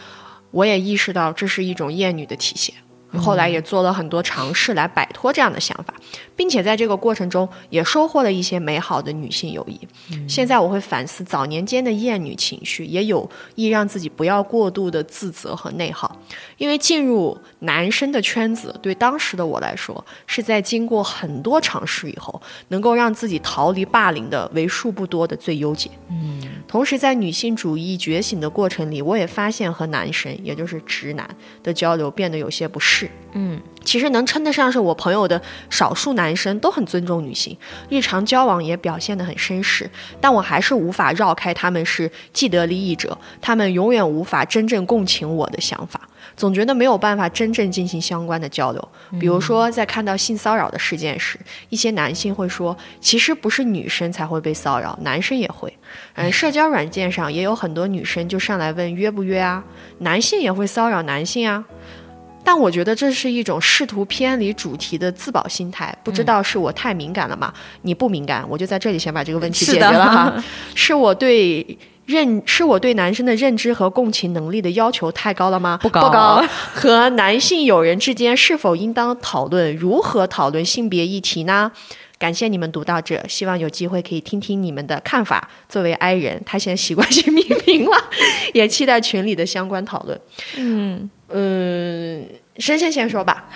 [0.55, 2.75] 我也意识到这是一种厌女的体现。
[3.17, 5.95] 后来也做了很多尝试来摆脱这样的想法，
[6.35, 9.81] 并且在这个过程中也收获了一些美好的女性友谊。
[10.29, 16.21] 现在我会反思早年间的厌女情绪，也有意让自己不要过度的自责和内耗。
[16.59, 25.91] 因为进入男生的圈子，对当时的我来说，是在经过很多尝试以后，能够让自己逃离霸凌的为数不多的最优解。
[26.11, 31.29] 嗯，同时在女性主义觉醒的过程里，我也发现和男生，也就是直男
[31.63, 33.11] 的交流变得有些不适。
[33.33, 37.57] 嗯，其实能称得上是我朋友的少数男生都很尊重女性，
[37.89, 46.01] 日常交往也表现得很绅士，但我还是无法绕开他们是既得利益者，他们永远无法真正共情我的想法，
[46.37, 48.89] 总觉得没有办法真正进行相关的交流。
[49.21, 55.73] 比如说，在看到性骚扰的事件时，一些男性会说，其实不是女生才会被骚扰，男生也会。
[56.15, 59.63] 嗯，社交软件上也有很多女生就上来问约不约啊，
[59.99, 61.65] 男性也会骚扰男性啊。
[62.47, 67.51] 但我觉得这是一种试图偏离主题的自保心态，不知道是我太敏感了吗？
[67.81, 70.45] 你不敏感，我就在这里先把这个问题解决了哈。
[70.75, 71.67] 是我对
[72.07, 75.79] 认，是我对男生的认知和共情能力的要求太高了吗？
[75.83, 76.03] 不高。
[76.03, 76.45] 不高。
[76.75, 81.73] 和男性友人之间是否应当讨论如何讨论性别议题呢？
[82.17, 85.49] 感谢你们读到这，希望有机会可以听听你们的看法。
[85.69, 87.97] 作为 I 人，他现在习惯性匿名了，
[88.55, 90.19] 也期待群里的相关讨论。
[90.57, 92.27] 嗯嗯，
[92.59, 93.47] 深深先说吧。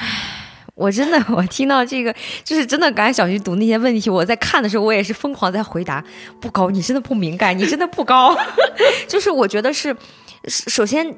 [0.78, 2.14] 我真的，我听到这个，
[2.44, 2.90] 就是真的。
[2.92, 6.02] 刚才小徐读那些问题，我在看的时候，我也是疯狂在回答。
[6.40, 8.36] 不高，你真的不敏感，你真的不高。
[9.08, 9.94] 就是我觉得是，
[10.46, 11.14] 首先。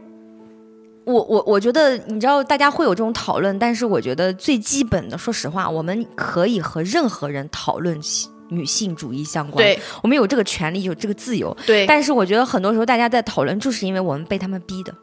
[1.04, 7.98] 我我我觉得，你知道，大家会有这种讨论，但是我觉得最基本的，说实话，我们可以和任何人讨论
[8.50, 11.86] 女性主义相关，对，我们有这个权利，有这个自由，对。
[11.86, 14.94] 但是我觉得很多时候大家在讨论，就是因为我们被他们逼的。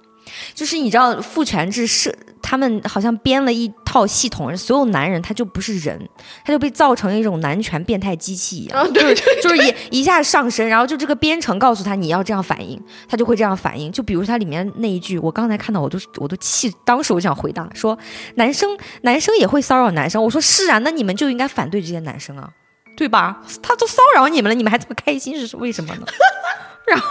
[0.54, 6.00] 就是你知道父权制是他们好像编了一套系统，所有男人他就不是人，
[6.46, 13.92] 他就被造成一种男权变态机器一样，对，就是一一下上升，然后就这个编程告诉他你要这样反应，他就会这样反应。
[13.92, 17.98] 就比如他里面那一句，我刚才看到我都我都气，当时我想回答说，
[18.36, 22.50] 男生男生也会骚扰男生，我说是啊，那你们就应该反对这些男生啊，
[22.96, 23.42] 对吧？
[23.62, 26.06] 他都骚扰你们了，你们还这么开心是为什么呢？
[26.88, 27.08] 然后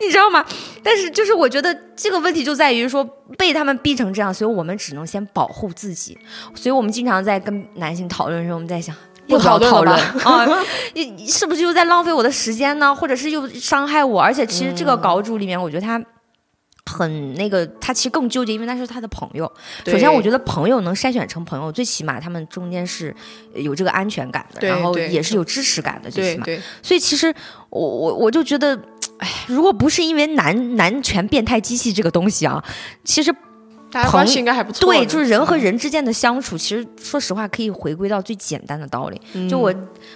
[0.00, 0.44] 你知道吗？
[0.82, 3.04] 但是就是我觉得这个问题就在于说
[3.36, 6.16] 被他们逼成这样，所以我们只能先保护自己。
[6.54, 8.94] 所以我们经常在跟男性讨论的时候，我们在想
[9.28, 10.46] 不讨论啊，
[10.94, 12.94] 你是不是又在浪费我的时间呢？
[12.94, 14.20] 或者是又伤害我？
[14.20, 16.02] 而且其实这个稿主里面，我觉得他。
[16.88, 19.44] 很那个，他其实更纠结，因为那是他的朋友。
[19.86, 23.12] 首先，我觉得朋友能筛选成朋友，最起码他们中间是
[23.54, 26.44] 有这个安全感的，然后也是有支持感的，最起码。
[26.84, 27.34] 所以，其实
[27.70, 28.80] 我我我就觉得，
[29.18, 32.64] 哎，如果不是因为男男权变态机器这个东西啊，
[33.04, 33.34] 其实。
[34.10, 34.90] 关系应该还不错。
[34.90, 39.48] 对，就是人和人之间的相处，其实说实话可以回归到最简单的道理。
[39.48, 39.72] 就我，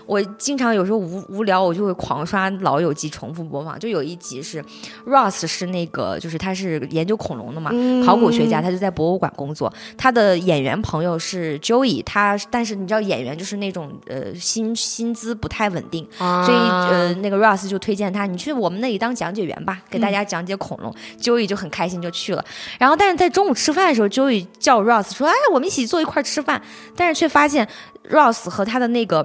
[0.06, 3.78] 我经常有时候无无聊，我就会狂刷《老友记》，重复播放。
[3.78, 4.62] 就有一集是
[5.06, 7.70] Ross 是那个，就是他是研究恐龙的嘛，
[8.04, 9.72] 考古学家，他就在博物馆工作。
[9.96, 20.94] 他的演员朋友是 Joey，他但是你知道演员就是那种呃薪薪资不太稳定，所以呃那个 Ross 就推荐他，你去我们那里当讲解员吧，给大家讲解恐龙。
[21.18, 22.44] Joey 就很开心就去了。
[22.78, 23.69] 然后但是在中午吃。
[23.70, 26.60] 吃饭的时候 joy 叫 Ross 说：“哎，我们一起坐一块吃饭。”
[26.96, 27.68] 但是却发现
[28.10, 29.24] Ross 和他的那个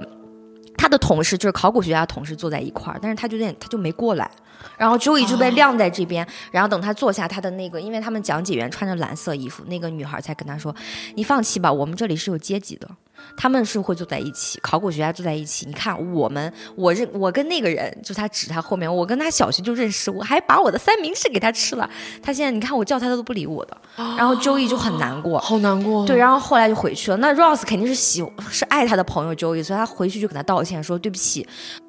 [0.76, 4.30] 他的同事，就是考古学家同事坐在一块儿，但是他就有点他就没过来。
[4.76, 6.26] 然后 Joey 就被晾在这边。
[6.50, 10.74] 然后等他坐下，他的那个，因为他们讲解员穿着蓝色衣服，那个女孩才跟他说
[11.14, 12.88] ：“你放弃吧，我们这里是有阶级的。”
[13.34, 15.64] 他们是会坐在一起，考古学家坐在一起。
[15.66, 21.88] 你看，我们，我认我跟那个人，就他指他后面，我跟他小学就认识，我还把我的三明治给他吃了。
[22.22, 23.76] 他现在你看，我叫他他都不理我的。
[23.96, 26.06] 然后周易就很难过，好难过。
[26.06, 27.16] 对，然后后来就回去了。
[27.16, 31.46] 那 Rose 肯定是喜是爱他的朋友周易，所以他回去就跟他道歉，说对不起。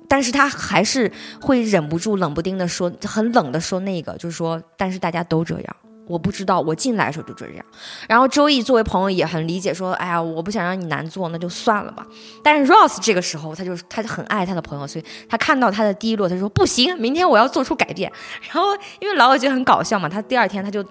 [0.07, 5.75] 但是他还是会忍不住冷不丁的说，很冷的说那个，就是说，但是大家都这样。
[6.07, 7.65] 我不知道，我进来的时候就这样。
[8.07, 12.07] 然后周易作为朋友也很理解，说：“哎呀，我不想让你难做，那就算了吧。”
[12.41, 18.09] 但是 Ross 这个时候，他就他就很爱他的朋友，所以他看到他的低落，他说：“不行，明天我要做出改变。”
[18.47, 20.81] 然后因为老友记很搞笑嘛，他第二天他就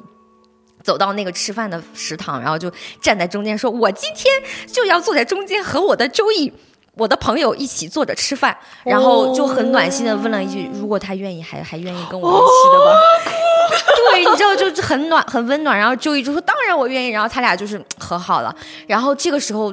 [0.82, 4.30] 走到那个吃饭的食堂，然后就站在中间说：“我今天
[4.70, 6.52] 就要坐在中间和我的周易。”
[6.96, 12.90] 我的朋友一起坐着吃饭，然后就很暖心的问了一句：“如果他愿意，还还愿意跟我一起的吗？
[14.12, 15.76] ”对，你知道，就很暖，很温暖。
[15.76, 18.54] 然后周一直说：“当然我愿意。”然后他俩就是和好了。
[18.86, 19.70] 然后这个时候，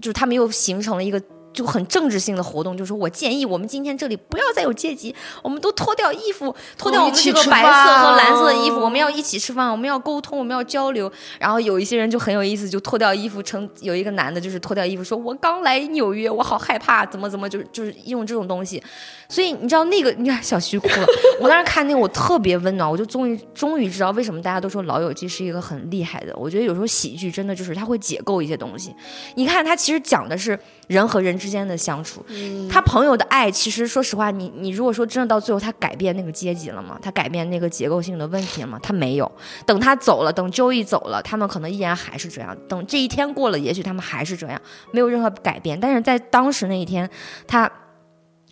[0.00, 1.20] 就是他们又形成了一个。
[1.54, 11.10] 就很政治性的活动，就是我建议我们今天这里不要再有阶级，我们都脱掉衣服，脱掉我们这个白色和蓝色的衣服，我们要一起吃饭，我们要沟通，我们要交流。
[11.38, 18.82] 然后有一些人就很有意思，就脱掉衣服，成有一个男的，就是脱掉衣服说：“我刚来纽约，我好害怕，怎么怎么，就就是用这种东西。”
[19.28, 21.06] 所以你知道那个，你看小徐哭了。
[21.40, 26.34] 我当时看那个，我特别温暖，我就终于终于知道为什么大家都说《老友记》是一个很厉害的。
[26.36, 28.94] 我觉得有时候喜剧真的就是它会解构一些东西。
[29.34, 32.24] 你看，它其实讲的是人和人之间的相处。
[32.70, 36.98] 他朋友的爱，其实说实话，你你如果说真的到最后，他改变那个阶级了吗？
[37.02, 38.80] 他改变那个结构性的问题了吗？
[38.82, 39.30] 他没有。
[39.66, 42.56] 等他走了，等周易走了，他们可能依然还是这样。
[42.66, 44.58] 等这一天过了，也许他们还是这样，
[44.90, 45.78] 没有任何改变。
[45.78, 47.08] 但是在当时那一天，
[47.46, 47.70] 他。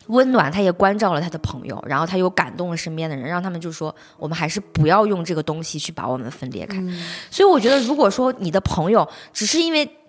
[0.09, 6.83] 温暖，他也关照了他的朋友，然后他又感动了身边的人，让他们就说，我们还是不要用这个东西去把我们分裂开。
[7.31, 10.02] 所以我觉得，如果说你的朋友只是因为，唉。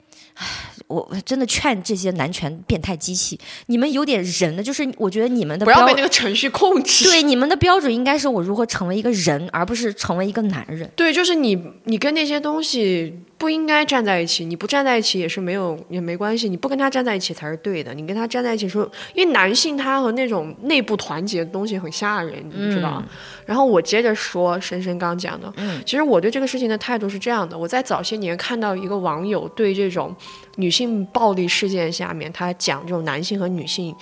[0.87, 7.05] 我真的劝这些男权变态机器，你们有点人的，就是我觉得你们的不要被那个程序控制。
[7.05, 10.89] 对，你们的标准应该是我如何成为一个人，而不是成为一个男人。
[10.95, 17.93] 对，就是你，你跟那些东西不应该站在一起，你不站在一起也是没有也没关系，你不跟他站在一起才是对的。
[17.93, 23.03] 你跟他站在一起说，因为男性他和那种内部团结的东西很吓人，你知道。
[23.45, 30.15] 然后我接着说，深深刚讲的，嗯，其实我对这个事情的态度是这样的：我在早些年看到一个网友对这种
[30.55, 33.93] 女性暴力事件下面，他讲这种男性和女性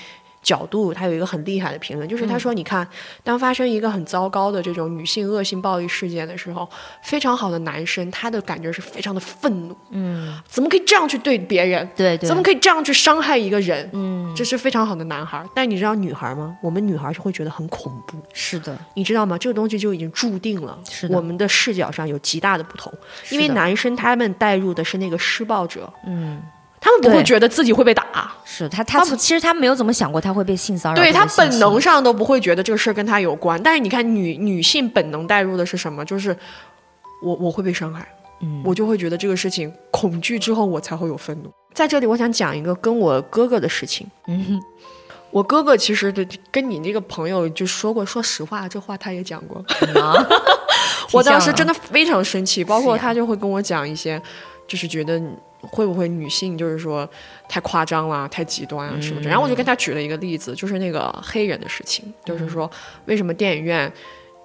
[0.41, 2.87] 角度，他有一个很厉害的评论，就是他说：“你看，
[3.23, 6.67] 当发生一个很糟糕的这种女性恶性暴力事件的时候，
[7.04, 11.87] 非常好的男生，他的感觉是非常的愤怒，嗯，怎么可以这样去对别人？
[11.96, 13.87] 对对，怎么可以这样去伤害一个人？
[13.94, 15.46] 嗯，这是非常好的男孩。
[15.54, 16.58] 但你知道女孩吗？
[16.62, 19.37] 我们女孩是会觉得很恐怖，是的，你知道吗？
[19.37, 21.15] 这个东西就已经注定了，是的。
[21.15, 22.92] 我们的视角上有极大的不同，
[23.29, 26.42] 因为男生他们带入的是那个施暴者，嗯，
[26.82, 28.04] 他们不会觉得自己会被打。”
[28.44, 36.04] 是他他其实他没有怎么想过他会被性骚扰，对他本能上都不会觉得这个事儿跟他有关，但是你看女女性本能带入的是什么？
[36.04, 36.36] 就是
[37.23, 38.06] 我我会被伤害，
[38.42, 41.50] 嗯我就会觉得这个事情恐惧之后我才会有愤怒。
[41.73, 44.06] 在这里，我想讲一个跟我哥哥的事情。
[44.27, 44.62] 嗯哼
[45.32, 46.13] 我哥哥其实
[46.52, 49.63] 跟你那个朋友就说过，说实话，这话他也讲过。
[50.02, 50.13] 啊
[51.13, 54.21] 我当时真的的非常生气，包括他就会跟我讲一些，
[54.72, 55.22] 就是觉得
[55.60, 57.10] 会不会女性就是说
[57.50, 59.28] 太夸张了、太极端啊什么的。
[59.28, 62.72] 然后我就跟他举了一个例子，就是那个黑人的事情，就是说
[63.04, 63.92] 为什么电影院、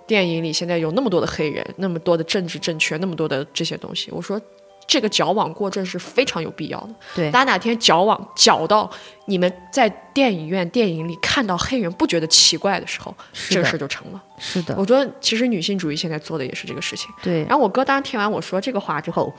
[0.04, 4.10] 电影里现在有那么多的黑人，那么多的政治正确，那么多的这些东西。
[4.10, 4.40] 我说。
[4.88, 6.94] 这个矫枉过正是非常有必要的。
[7.16, 8.88] 对大家哪天矫枉矫到
[9.24, 13.12] 你们在电影院、电影里看到黑人不觉得奇怪的时候，
[13.48, 14.22] 这个事儿就成了。
[14.38, 17.10] 是的，我觉得其实女性主义现在做的也是这个事情。
[17.20, 19.34] 对然后我哥当时听完我说这个话之后，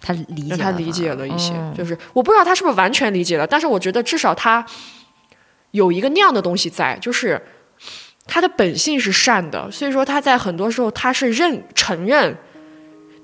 [0.00, 4.64] 他理解让他理解了一些，嗯就是我不知道他是不是完全理解了，但是我觉得至少他
[5.72, 7.40] 有一个那样的东西在，就是
[8.26, 12.36] 他的本性是善的，所以说他在很多时候他是认承认。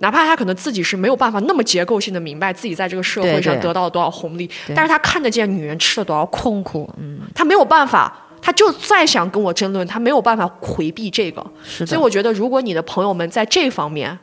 [0.00, 4.74] 哪怕他可能自己是没有办法那么结构性的明白自己在这个社会上得到了多少红利，对。
[4.74, 8.12] 但是他看得见女人吃了多少苦，痛苦，嗯，他没有办法，
[8.42, 11.42] 他就再想跟我争论，他没有办法回避这个。
[11.62, 14.18] 是，所以我觉得，如果你的朋友们在这方面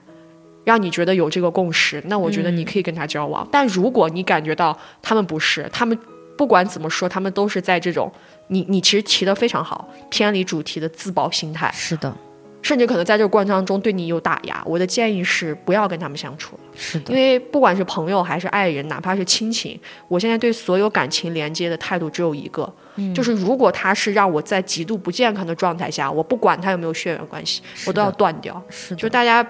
[0.63, 3.47] 让你觉得有这个共识，那我觉得嗯你可以跟他交往。
[3.51, 5.97] 但如果你感觉到他们不是，他们
[6.37, 8.11] 不管怎么说，他们都是在这种
[8.47, 12.15] 你你其实提的非常好，偏离主题的自保心态，是的，
[12.61, 14.61] 甚至可能在这个过程当中对你有打压。
[14.65, 28.61] 我的建议是不要跟他们相处，是的因，为不管是朋友还是爱人，哪怕是亲情，我现在对所有感情连接的态度只有一个，嗯就是如果他是让我在极度不健康的状态下，我不管他有没有血缘关系，我都要断掉。
[28.69, 29.45] 是的，就大家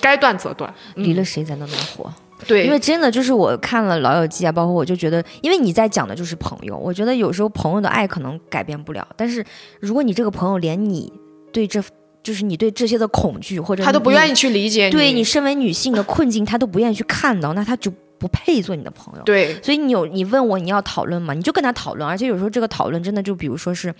[0.00, 2.12] 该断则断，离了谁才能能活？
[2.46, 9.42] 对，因为真的就是我看了《老友记》啊，包括我就觉得，因为你在讲的就是朋友，我觉得有时候朋友的爱可能改变不了，但是
[9.80, 11.10] 如果你这个朋友连你
[11.50, 11.82] 对这
[12.22, 19.22] 就是你对这些的恐惧或者，他都不愿意去理解你，对你身为女性的困境，他都不愿意去看到，那他就不配做你的朋友。
[19.22, 21.32] 对所以你有你问我你要讨论吗？
[21.32, 23.94] 你就跟他讨论，而且有时候这个讨论真的就比如说是，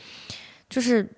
[0.69, 1.09] 就是。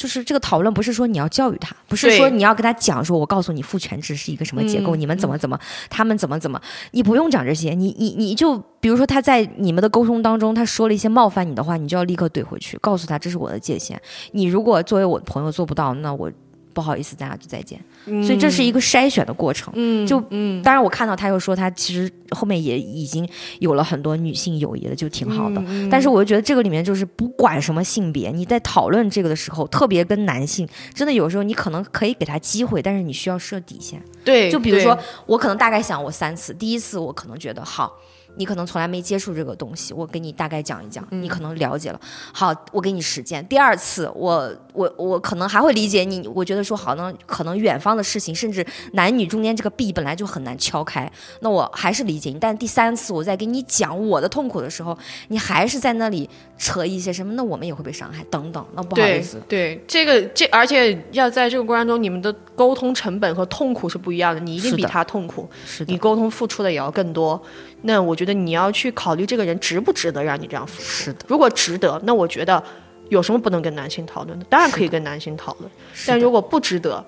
[0.00, 6.58] 就是这个讨论不是说你要教育他，不是说你要跟他讲说，我告诉你父权制是一个什么结构，嗯你们怎么怎么，他们怎么怎么，
[6.92, 14.00] 你不用讲这些，你你你就比如说他在你们的沟通当中，他说了一些冒犯你的话，你就要立刻怼回去，告诉他这是我的界限。
[14.32, 16.32] 你如果作为我的朋友做不到，那我
[16.72, 17.78] 不好意思，咱俩就再见。
[18.04, 19.72] 所以这是一个筛选的过程。
[19.76, 25.62] 嗯就嗯当然，我看到他又说他其实后面也已经有了很多女性友谊了，就挺好的。
[25.66, 34.02] 嗯但是我就觉得这个里面就是不管什么性别，你在讨论这个的时候，特别跟男性，真的有时候你可能可以给他机会，但是你需要设底线。
[34.24, 37.92] 对，就比如说，我可能大概想我三次，第一次我可能觉得好。
[38.36, 42.00] 你可能从来没接触这个东西，我给你大概讲一讲，嗯你可能了解了。
[42.32, 43.46] 好，我给你实践。
[43.46, 51.10] 第二次，我我我可能还会理解你，我觉得说好呢，可能远方的事情，甚至男女中间这个壁本来就很难敲开，
[51.40, 52.38] 那我还是理解你。
[52.38, 54.96] 但第三次我再给你讲我的痛苦的时候，
[55.28, 58.64] 你还是在那里扯一些什么，那我们也会被伤害，等等。
[58.74, 67.40] 那不好意思，对，这个这而且要在这个过程中，你们的沟通成本和痛苦是不一样的，你一定比他痛苦，是的你，沟通付出的也要更多。
[67.82, 70.82] 那我觉得你要去考虑这个人值不值得让你这样付出。
[70.82, 72.62] 是的，如果值得，那我觉得
[73.08, 74.44] 有什么不能跟男性讨论的？
[74.48, 75.70] 当然可以跟男性讨论，
[76.06, 77.04] 但如果不值得，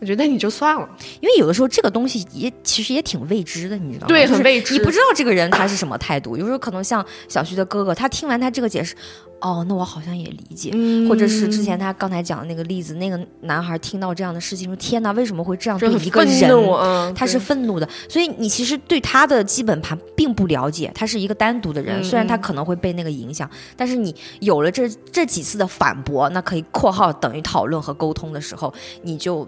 [0.00, 0.88] 我觉得你就算了。
[1.20, 4.08] 因为有的时候这个东西也其实也挺未知的，你知道吗？
[4.08, 6.36] 对很未知你不知道这个人他是什么态度。
[6.36, 8.94] 有时候可能像小徐的哥哥，他听完他这个解释，
[9.40, 10.72] 哦，那我好像也理解。
[11.08, 28.72] 或者是之前他刚才讲的那个例子，那个男孩听到这样的事情说：“天哪，为什么会这样对一个人？”愤怒，嗯，他是愤怒的，所以你其实对他的基本盘并不了解，他是一个单独的人，嗯虽然他可能会被那个影响，但是你有了这这几次的反驳，那可以（括号等于讨论和沟通的时候），
[29.02, 29.46] 你就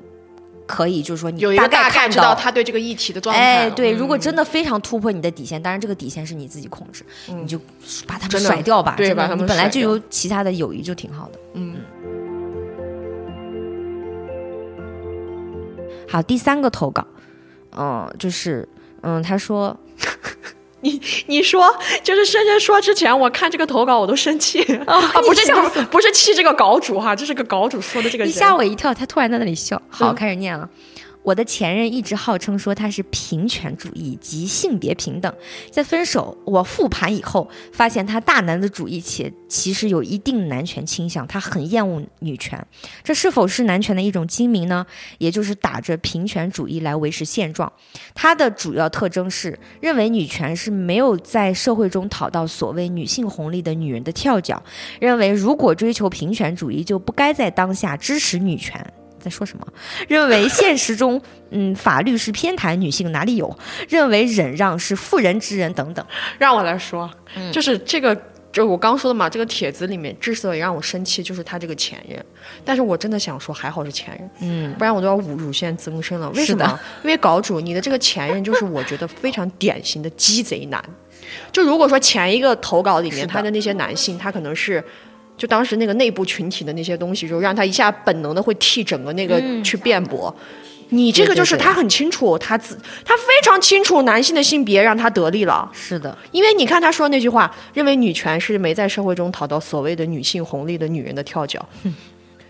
[0.71, 3.69] 可以就是说你有一个概大概看到知道他对这个议题的状态。
[3.71, 7.59] 对，如果嗯真的非常突破你的底线，当然这个底线是你自己控制，你就
[8.07, 8.95] 把他们甩掉吧。
[8.97, 11.39] 对把他们你本来就有其他的友谊就挺好的。
[11.55, 11.77] 嗯
[16.09, 17.05] 好，第三个投稿，
[17.77, 18.69] 嗯，就是
[19.03, 19.77] 嗯，他说
[20.83, 21.73] 你你说，
[22.03, 25.53] 就是深深说之前，我看这个投稿我都生气 啊，不是
[25.91, 28.33] 不是气这个稿主哈，这是个稿主说的这个你。
[28.33, 29.81] 吓我一跳，他突然在那里笑。
[29.89, 30.69] 好，嗯开始念了。
[31.31, 35.33] 我的前任一直号称说他是平权主义及性别平等，
[35.71, 42.67] 在分手我复盘以后，发现他大男子主义且其实有一定男权倾向，他很厌恶女权，
[43.05, 44.85] 这是否是男权的一种精明呢？
[45.19, 47.73] 也就是打着平权主义来维持现状。
[48.13, 54.61] 他的主要特征是认为女权是没有在社会中讨到所谓女性红利的女人的跳脚，
[54.99, 58.85] 认为如果追求平权主义，就不该在当下支持女权。
[59.21, 59.67] 在说什么？
[60.09, 63.55] 认为现实中，嗯，法律是偏袒女性，哪里有？
[63.89, 66.05] 认为忍让是妇人之仁等等。
[66.39, 68.17] 让我来说，嗯就是这个，
[68.51, 72.25] 就我刚说的嘛，这个帖子里面之所以让我生气，就是他这个前任。
[72.65, 76.31] 但是我真的想说，还好是前任，嗯，不然我都要侮辱线增生了。
[76.31, 76.81] 为什么？
[77.05, 80.83] 因为稿主，你的这个前任就是我觉得非常典型的鸡贼男。
[81.53, 84.83] 就如果说前一个投稿里面他的那些男性，他可能是。
[85.41, 90.35] 就当时那个内部群体的那些东西，就让他一下本能的会替整个那个去辩驳。
[90.91, 95.67] 你这个就是他很清楚，他自他非常清楚男性的性别让他得利了。
[95.73, 101.67] 是的，因为你看他说那句话，认为女权是没在社会中讨到所谓的女性红利的女人的跳脚，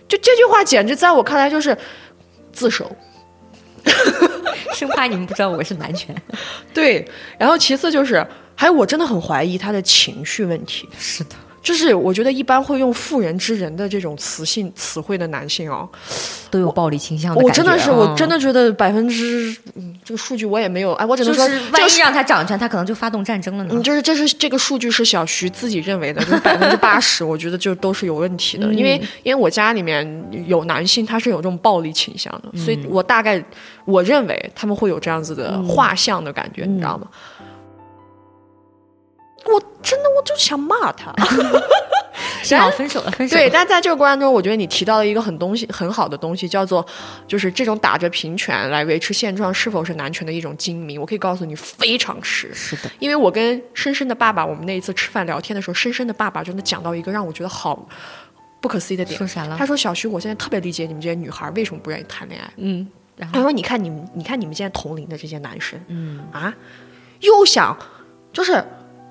[0.09, 1.76] 就这句话简直在我看来就是
[2.53, 2.91] 自首。
[4.74, 6.14] 生怕你们不知道我是男权。
[6.74, 7.07] 对，
[7.38, 8.26] 然后其次就是，
[8.57, 15.88] 还有我真的很怀疑他的情绪问题，是的，就是我觉得一般会用妇人之仁的这种词性词汇的男性哦，
[16.50, 17.48] 都有暴力倾向的感觉。
[17.48, 23.70] 我真的是，我真的的觉得百分之，嗯，这个数据我也没有，哎，我只能说，就是万一让他掌权，他可能就发动战争了呢。
[23.74, 28.72] 嗯，就是这是这个数据是小徐自己认为的，就是百分之八十， 我觉得就都是有问题的。
[28.72, 30.06] 因为因为我家里面
[30.46, 33.42] 有男性，他是有这种暴力倾向的，所以我大概
[33.84, 37.06] 我认为他们会有这样子的画像的感觉，你知道吗？
[39.47, 41.12] 我真的我就想骂他，
[42.43, 43.43] 幸好分手了，分手了。
[43.43, 46.86] 对，但在这个过程中，我觉得你提到了一个很东西很好的东西，叫做
[47.26, 51.01] 就是这种打着平权来维持现状是否是男权的一种精明。
[51.01, 52.53] 我可以告诉你，非常是。
[52.55, 57.88] 是的，因为我跟深深的爸爸，我们那一次吃饭聊天的时候，深深的爸爸真的讲到一个让我觉得好
[58.61, 59.26] 不可思议的点说。
[59.26, 59.57] 啥了？
[59.57, 62.53] 他说：“小徐，我现在特别理解你们这些女孩为什么不愿意谈恋爱。
[62.57, 62.86] 嗯，
[63.16, 66.53] 然后他说：你看你们，你看你们现在同龄的这些男生嗯啊，
[67.20, 67.76] 又想
[68.32, 68.62] 就是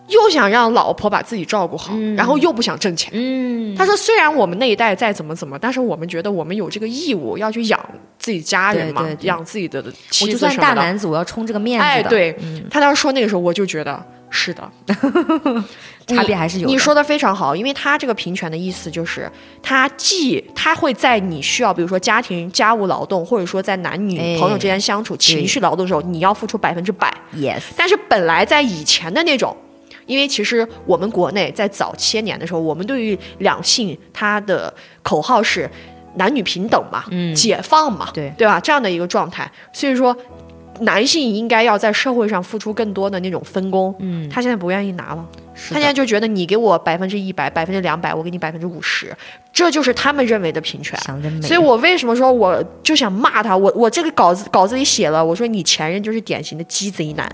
[0.09, 3.09] 又想让老婆把自己照顾好，然后又不想挣钱。
[3.13, 7.79] 嗯，他说：“虽然我们那一代再怎么怎么，但是我们觉得我们有这个义务要去养
[8.17, 10.75] 自己家人嘛，对对对养自己的妻就算子什么的。
[10.75, 12.09] 大男子，我要冲这个面子哎，的。
[12.09, 12.35] 对、
[12.69, 14.71] 他当时说那个时候，我就觉得是的，
[16.07, 16.71] 差别还是有的。
[16.71, 19.29] 你说的非常好，因为他这个平权的意思就是，
[19.61, 27.11] 他既他会在你需要，比如说家庭家务劳动，或者说在男女哎朋友之间相处、情绪劳动的时候，你要付出百分之百。
[27.35, 29.55] yes，但是本来在以前的那种，
[30.09, 35.69] 因为其实我们国内在早些年的时候，我们对于两性它的口号是
[36.15, 38.59] 男女平等嘛，嗯解放嘛，对对吧？
[38.59, 40.13] 这样的一个状态，所以说。
[40.81, 45.25] 男性应该要在社会上付出更多的那种分工，嗯，他现在不愿意拿了，
[45.69, 49.15] 他现在就觉得你给我百分之一百、百分之两百，我给你百分之五十，
[49.51, 50.99] 这就是他们认为的平权。
[51.41, 53.55] 所以我为什么说我就想骂他？
[53.55, 57.29] 我我这个稿子稿子里写了，我说你前任就是典型的鸡贼男，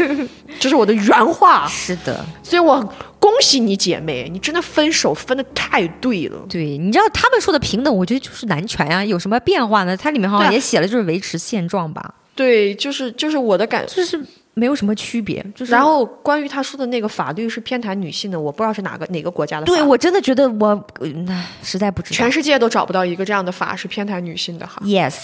[0.58, 1.66] 这是我的原话。
[1.68, 2.80] 是的，所以我
[3.18, 6.38] 恭喜你姐妹，你真的分手分的太对了。
[6.48, 9.96] 对，你知道他们说的平等，我觉得就是男权呀、有什么变化呢？
[9.96, 13.84] 它里面好像也写了，就是维持现状吧，对，就是就是我的感。
[13.88, 14.16] 就是
[14.54, 15.44] 没有什么区别。
[15.56, 19.72] 就是然后关于他说的那个法律是偏袒女性的，我不知道是哪个哪个国家的法。
[19.72, 22.30] 对我真的觉得我，嗯唉实在不知道全。
[22.30, 24.80] 世界都找不到一个这样的法是偏袒女性的哈。
[24.84, 25.16] Yes，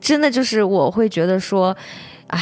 [0.00, 1.76] 真的就是我会觉得说，
[2.28, 2.40] 唉，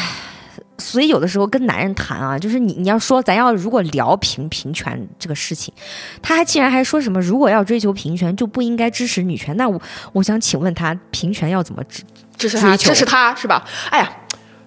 [0.76, 5.72] 所以有的时候跟男人谈啊，就是你你要说咱要如果聊平平权这个事情，
[6.20, 9.80] 他还竟然还说什么如果要追求平权就不应该支持女权，那我
[10.12, 12.02] 我想请问他平权要怎么支？
[12.36, 13.64] 支持他，支持他是吧？
[13.90, 14.12] 哎呀，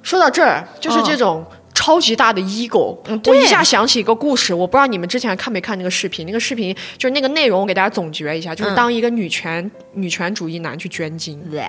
[0.01, 1.03] 说到这儿，就是嗯。
[1.05, 2.97] 这种超级大的 ego，、
[3.27, 6.25] 我一下想起一个故事，我不知道你们之前看没看那个视频？
[6.25, 8.75] 那个视频就是那个内容，我给大家总结一下，就是嗯。
[8.75, 11.61] 当一个女权、女权主义男去捐精，对，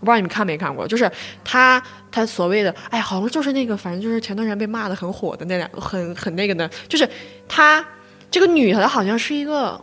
[0.00, 1.10] 不知道你们看没看过，就是
[1.42, 1.82] 他
[2.12, 7.08] 他所谓的，哎，好像就是那个，反正就是前段时间被骂的很火的那两个，很很那个的，就是
[7.48, 7.82] 他
[8.30, 9.80] 这个女的好像是一个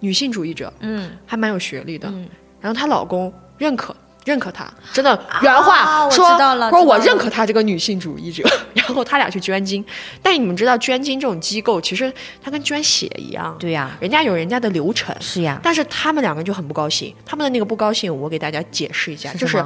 [0.00, 2.28] 女性主义者，嗯，还蛮有学历的，嗯。
[2.60, 3.96] 然后她老公认可。
[4.24, 6.38] 认可她，真的原话、说
[6.70, 9.84] 说我认可她这个女性主义者， 然后他俩去捐精。
[10.22, 12.12] 但你们知道，捐精这种机构其实
[12.42, 15.14] 它跟捐血一样，对呀、人家有人家的流程。
[15.20, 19.64] 是呀，但是他们两个就很不高兴，他们的那个不高兴，我给大家解释一下，就是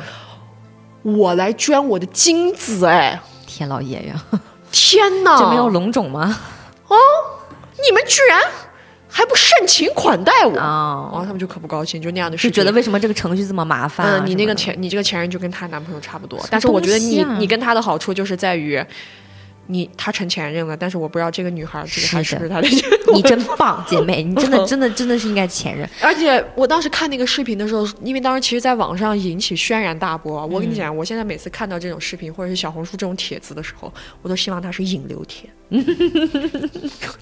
[1.03, 4.15] 我来捐我的精子，哎，天老爷呀，
[4.73, 6.39] 天哪，这没有龙种吗？
[6.89, 6.97] 哦
[7.77, 8.41] 你们居然
[9.17, 12.51] 还不盛情款待我，啊、然后他们就可不高兴，就那样的事情。
[12.51, 14.21] 就觉得为什么这个程序这么麻烦、啊？
[14.23, 18.79] 嗯，你那个前你这个前任就跟她男朋友差不多，但是我觉得你、啊你跟他的好处就是在于。
[19.69, 22.69] 你他成前任了，但是我不知道这个女孩这个还是是的不是他的。
[23.15, 25.89] 你真棒， 姐妹，你真的真的真的是应该前任。
[26.01, 30.47] 而且我当时看那个视频的时候，因为当时其实在网上引起轩然大波。
[30.47, 33.93] 我跟你嗯讲，我现在每次看到这种视频或者是小红书这种帖子的时候，
[34.23, 35.49] 我都希望它是引流帖，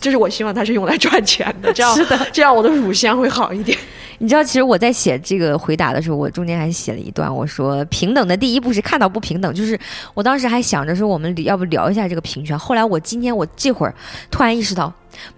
[0.01, 1.99] 就是我希望它是用来赚钱的，这样
[2.33, 3.79] 这样我的乳腺会好一点。
[4.19, 9.79] 你知道，其实我在写这个回答的时候，我中间还写了一段，我说平等的第一步是看到不平等，就是
[10.15, 12.59] 我当时还想着说我们要不聊一下这个平权。
[12.59, 13.95] 后来我今天我这会儿
[14.31, 14.91] 突然意识到，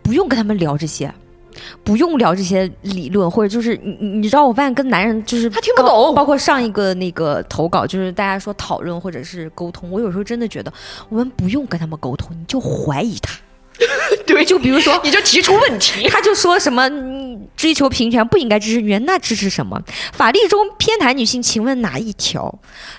[0.03, 1.13] 不用跟他们聊这些。
[1.83, 10.71] 不用聊这些理论，或者就是你你你知道，我发现跟男人就是他听不懂包括上一个那个投稿，就是大家说讨论或者是沟通，我有时候真的觉得
[11.09, 13.41] 我们不用跟他们沟通，你就怀疑他。
[14.27, 16.09] 对，就比如说，你就提出问题。
[16.11, 19.81] 他就说什么嗯追求平权不应该支持女人，那支持什么？
[20.13, 22.53] 法律中偏袒女性，请问哪一条？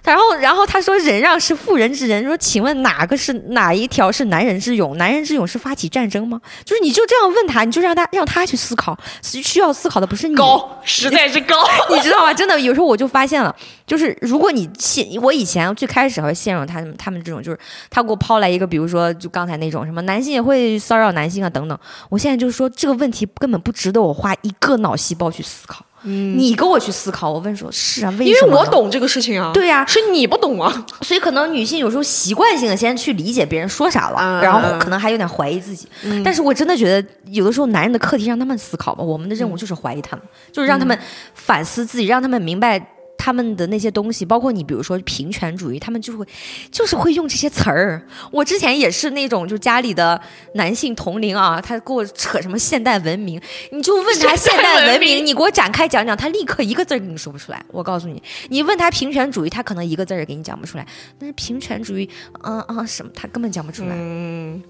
[0.03, 4.97] 然后，然后他说忍让是妇人之仁，说请问哪个是哪一条是男人之勇？
[4.97, 6.39] 男人之勇是发起战争吗？
[6.63, 10.35] 就是你就这样问他，你就让他让他去思考，需要思考的不是你。
[10.35, 11.55] 高，实在是高。
[11.93, 12.33] 你知道吗？
[12.33, 13.53] 真的，有时候我就发现了，
[13.85, 17.59] 就是如果你陷，我以前最开始会陷入他们他们这种，就是
[17.89, 21.77] 他给我抛来一个，比如说就刚才那种什么男性也会骚扰男性啊等等，
[22.09, 25.85] 我现在就是说这个问题根本不值得我花一个脑细胞去思考。
[26.03, 28.53] 嗯，你跟我去思考，我问说，是啊，为因什么因？
[28.53, 29.51] 为我懂这个事情啊。
[29.53, 30.85] 对呀是你不懂啊。
[31.01, 35.87] 所以可能女性有时候习惯性的先去理解别人说啥了，嗯然后可能还有点怀疑自己。
[36.23, 40.97] 但是我真的觉得，有的时候男人的课题让他们思考吧，我们的任务就是怀疑他们，就是让他们
[41.33, 42.79] 反思自己，让他们明白。
[43.27, 46.25] 他们的那些东西，包括你，比如说平权主义，他们就会，
[46.71, 48.01] 就是会用这些词儿。
[48.31, 50.17] 我之前也是那种，就家里的
[50.53, 53.37] 男性同龄啊，他给我扯什么现代文明，
[53.73, 57.61] 你就问他现现代文明， 你给我展开讲讲，他立刻一个字儿给你说不出来。
[57.69, 60.87] 我告诉你，你问他平权主义，他可能一个字儿也给你讲不出来。
[61.19, 62.09] 但是平权主义，
[62.39, 63.89] 啊啊什么，他根本讲不出来。
[63.91, 64.63] 嗯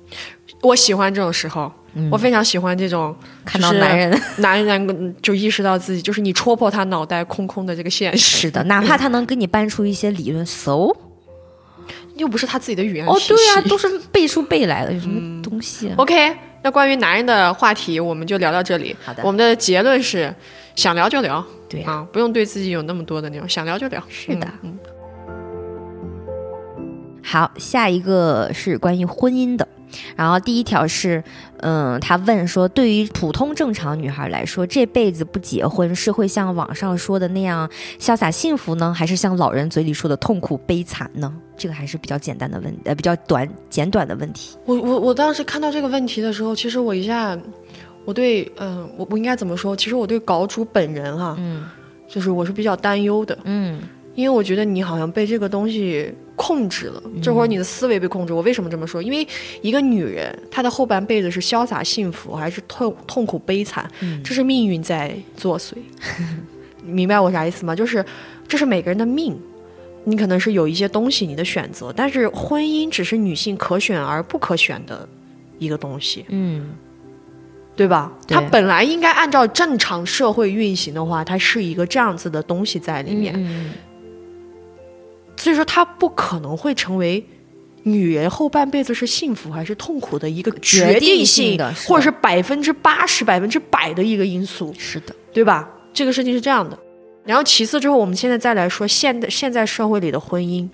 [0.62, 2.09] 我喜欢这种时候，嗯。
[2.11, 3.15] 我非常喜欢这种
[3.45, 10.95] 看到男人， 男人就意识到自己，就是你戳破他脑袋空空的这个现实，是的，哪怕他能给你搬出一些理论，so？
[12.15, 15.95] 又不是他自己的语言哦，对呀、都是背书背来的，有什么东西、啊？
[16.01, 18.95] OK，那关于男人的话题，我们就聊到这里。
[19.05, 19.21] 好的。
[19.23, 20.33] 我们的结论是，
[20.75, 24.03] 想聊就聊，对呀、啊，不用对自己有那么多的那种，想聊就聊。
[24.09, 24.47] 是的。
[24.63, 24.77] 嗯。
[27.23, 29.67] 好，下一个是关于婚姻的。
[30.15, 31.23] 然后第一条是，
[31.59, 37.69] 嗯，他问说，对于普通正常女孩来说，这辈子不结婚是会像网上说的那样
[37.99, 41.33] 潇洒幸福呢，还是像老人嘴里说的痛苦悲惨呢？
[41.55, 44.57] 这个还是比较简单的问，呃，比较短简短的问题。
[44.65, 47.38] 我我我当时看到这个问题的时候，其实我一下，
[48.05, 49.75] 我对，嗯、我我应该怎么说？
[49.75, 51.67] 其实我对稿主本人哈、嗯
[52.07, 53.81] 就是我是比较担忧的，嗯
[54.18, 58.34] 因为我觉得你好像被这个东西控制了，这会儿你的思维被控制。
[58.34, 58.99] 我为什么这么说？
[58.99, 59.26] 因为
[59.61, 65.76] 一个女人，她的后半辈子是潇洒幸福，还是痛痛苦悲惨，嗯这是命运在作祟。
[66.84, 67.76] 你 明白我啥意思吗？
[67.76, 68.03] 就是
[68.47, 69.39] 这是每个人的命。
[70.05, 75.07] 你可能是有一些东西你的选择，但是婚姻只是女性可选而不可选的
[75.59, 76.70] 一个东西，嗯，
[77.76, 78.11] 对吧？
[78.26, 83.36] 对它本来应该按照正常社会运行的话，它是一个这样子的东西在里面。
[83.38, 83.74] 嗯
[85.38, 87.23] 所以说，它不可能会成为
[87.83, 95.69] 女人后半辈子是幸福还是痛苦的一个决决定性性的的或者是百分之八十、百分之百的一个因素，是的，对吧？
[95.93, 96.77] 这个事情是这样的。
[97.23, 100.67] 然后其次之后，我们现在再来说现代现在社会里的婚姻。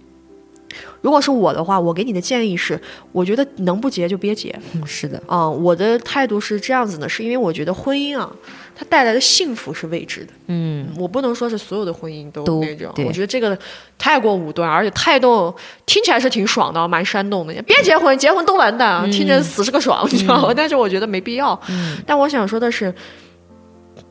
[1.02, 2.80] 如果是我的话，我给你的建议是，
[3.12, 4.56] 我觉得能不结就别结。
[4.74, 8.32] 嗯 是的，啊、我的态度是这样子的，是因为我觉得婚姻啊，
[8.76, 10.34] 它带来的幸福是未知的。
[10.48, 13.58] 嗯我不能说是所有的婚姻都都那种，我觉得这个
[13.98, 15.54] 太过武断，而且太动，
[15.86, 17.54] 听起来是挺爽的，蛮煽动的。
[17.62, 20.54] 别结婚，结婚都完蛋，啊听着死是个爽，你知道吗？
[20.56, 21.60] 但是我觉得没必要。
[21.70, 22.94] 嗯但我想说的是，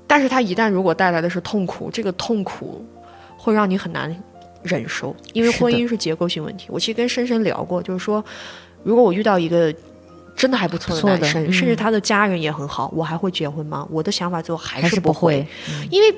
[0.06, 2.86] 但是它一旦如果带来的是痛苦，这个痛苦
[3.36, 4.14] 会让你很难
[4.62, 6.66] 忍受，因为婚姻是结构性问题。
[6.68, 8.24] 我其实跟深深聊过，就是说，
[8.84, 9.74] 如果我遇到一个。
[10.34, 13.86] 真的还不错的男生，嗯甚至他的家人也很好，我还会结婚吗？
[13.90, 15.48] 我的想法最后还还是不是会，会，
[15.90, 16.14] 因为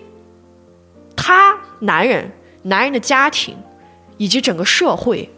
[1.16, 2.30] 他男人、
[2.62, 3.56] 男人的家庭
[4.16, 5.28] 以及整个社会，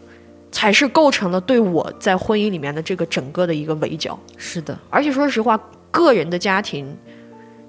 [0.51, 4.17] 才是构成了对我在婚姻里面的这个整个的一个围剿。
[4.37, 5.59] 是的，而且说实话，
[5.91, 6.95] 个人的家庭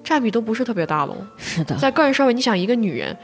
[0.03, 1.15] 占比都不是特别大喽。
[1.37, 3.17] 是的，在个人社会，你想一个女人，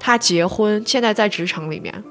[0.00, 2.02] 她结婚，现在在职场里面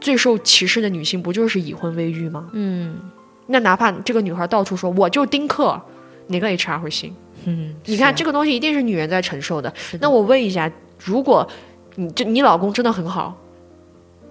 [0.00, 2.50] 最受歧视的女性，不就是已婚未育吗？
[2.52, 2.98] 嗯
[3.46, 5.80] 那哪怕这个女孩到处说我就丁克，
[6.28, 7.14] 哪个 HR 会信？
[7.44, 9.68] 嗯，你看这个东西一定是女人在承受的。
[9.70, 10.70] 的那我问一下，
[11.04, 11.46] 如果
[11.96, 13.36] 你这你老公真的很好，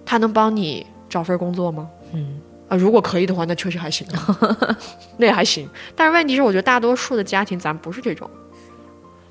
[0.06, 1.90] 他能帮你找份工作吗？
[2.14, 2.40] 嗯
[2.70, 4.78] 啊，如果可以的话，那确实还行啊，
[5.18, 5.70] 那也还行。
[5.94, 8.30] 但是问题是，我觉得大多数的家庭咱不是这种，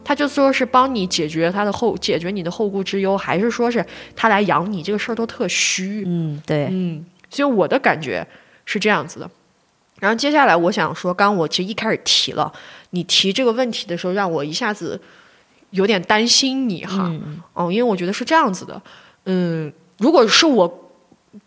[0.05, 3.83] 他就说是帮你解决他的后解决你的后顾之忧，还是说是
[4.15, 6.05] 他来养你，这个事儿都特虚。
[6.07, 8.27] 嗯，对，嗯，所以我的感觉
[8.67, 9.31] 是这样子的。
[10.01, 12.53] 然后接下来我想说，刚刚我其实一开始提了，
[12.91, 15.01] 你提这个问题的时候，让我一下子
[15.71, 17.07] 有点担心你哈。
[17.09, 18.83] 嗯哦，因为我觉得是这样子的，
[19.27, 20.91] 嗯，如果是我，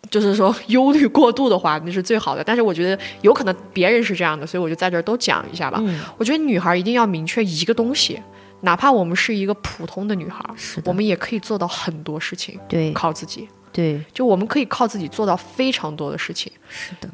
[0.10, 2.44] 就是说忧虑过度的话，那是最好的。
[2.44, 5.80] 但是我觉得有可能别人是这样的，所以我就在这儿都讲一下吧。
[5.82, 8.22] 嗯，我觉得女孩一定要明确一个东西，
[8.62, 13.50] 哪怕我们是一个普通的女孩，是，我们也可以做到很多事情，对靠自己。
[13.74, 16.52] 对就我们可以靠自己做到非常多的事情。
[16.70, 17.10] 是的，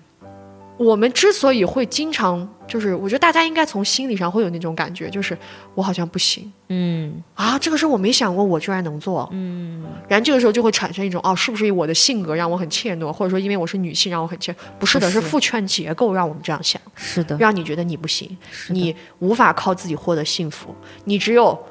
[0.80, 5.38] 我们之所以会经常，就是我觉得大家应该从心理上会有那种感觉，就是
[5.76, 6.50] 我好像不行。
[6.70, 7.22] 嗯。
[7.36, 14.56] 啊，这个事儿我没想过我居然能做，嗯，然后这个时候就会产生一种哦，是不是我的性格让我很怯懦，或者说因为我是女性让我很怯？
[14.80, 18.38] 不是的，是是父权结构让我们这样想，是的，让你觉得你不行，
[18.70, 20.74] 你无法靠自己获得幸福，
[21.04, 21.62] 你只有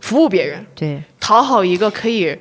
[0.00, 1.02] 服务别人，对。
[1.18, 2.38] 讨好一个可以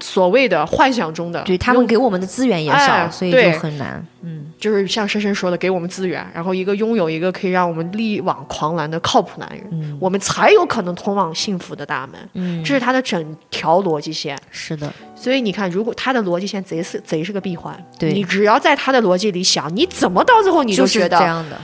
[0.00, 4.04] 所谓的幻想中的，对，他们给我们的资源也少，哎所以就很难。
[4.22, 12.28] 嗯，就是像深深说的，给我们资源，然后一个拥有一个可以让我们力挽狂澜的靠谱男人，嗯我们才有可能通往幸福的大门。
[12.34, 14.36] 嗯，这是他的整条逻辑线。
[14.50, 21.56] 是的，所以你看，如果他的逻辑线贼是贼是个闭环，对你只要在他的逻辑里想，你怎么到最后你就就是觉得，这样的。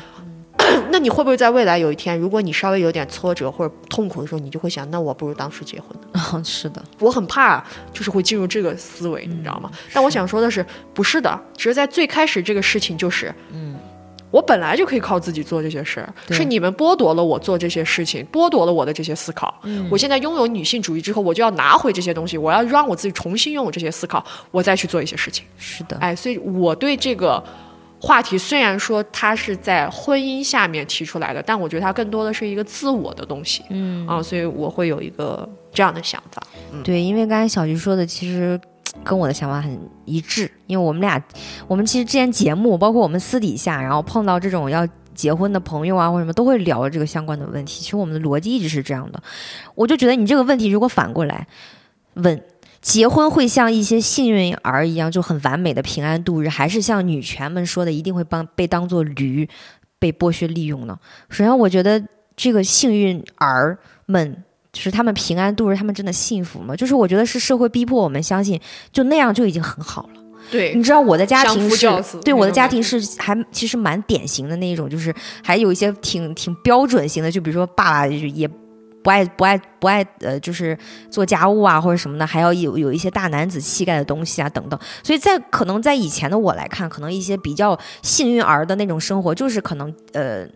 [0.91, 6.21] 那你会不会在未来有一天，如果你稍微有点挫折或者痛苦的时候，你就会想，那我不如当时结婚呢？
[6.33, 9.71] 哦， 是的，我很怕，就是会进入这个思维，你知道吗？
[9.93, 13.77] 但我想说的是，不是的，只是在最开始这个事情就是，嗯，
[14.31, 19.55] 我本来就可以靠自己做这些事儿，是你们剥夺了我做这些事情，剥夺了我的这些思考。
[19.65, 25.45] 嗯我现在拥有女性主义之后，我就要拿回这些东西，我要让我自己重新拥有这些思考，我再去做一些事情。
[25.59, 27.43] 是的，哎，所以我对这个
[28.05, 33.63] 话题虽然说它是在婚姻下面提出来的，但我觉得它更多的是一个自我的东西。
[33.71, 36.43] 嗯，啊，所以我会有一个这样的想法。
[36.83, 38.61] 对，因为刚才小菊说的，其实
[39.05, 40.51] 跟我的想法很一致。
[40.67, 41.23] 因为我们俩，
[41.69, 44.85] 我们其实之前节目，包括我们私底下，然后碰到这种要
[45.15, 47.81] 结婚的朋友啊，或者什么，都会聊这个相关的问题。
[47.81, 49.23] 其实我们的逻辑一直是这样的。
[49.77, 51.47] 我就觉得你这个问题如果反过来
[52.15, 52.43] 问。
[52.83, 59.49] 结婚会像一些幸运儿一样就很完美的平安度日，还是像女权们说的一定会帮被当做驴
[60.01, 60.99] 被剥削利用呢？
[61.31, 62.03] 首先，我觉得
[62.37, 66.75] 这个幸运儿们就是他们平安度日，他们真的幸福吗？
[66.75, 68.61] 就是我觉得是社会逼迫我们相信，
[68.91, 70.21] 就那样就已经很好了。
[70.51, 71.87] 对你知道我的家庭是
[72.25, 75.15] 对我的家庭是还其实蛮典型的那一种，就是
[75.45, 78.51] 还有一些挺挺标准型的，就比如说爸爸就也。
[79.03, 80.77] 不爱不爱不爱呃，就是
[81.11, 84.79] 做家务啊或者什么的，还要有有一些大男子气概的东西啊等等。
[85.03, 90.47] 所以在可能在以前的我来看，可能一些比较幸运儿的那种生活，就是可能呃。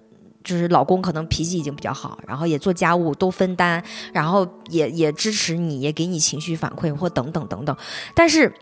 [0.45, 3.83] 就是老公可能脾气已经比较好，然后也做家务都分担，
[4.13, 7.77] 然后也也支持你，也给你情绪反馈或等等等等。
[8.15, 8.55] 但是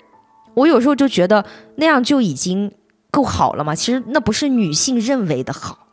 [0.54, 1.44] 我有时候就觉得
[1.76, 2.72] 那样就已经
[3.10, 3.74] 够好了嘛？
[3.74, 5.83] 其实那不是女性认为的好，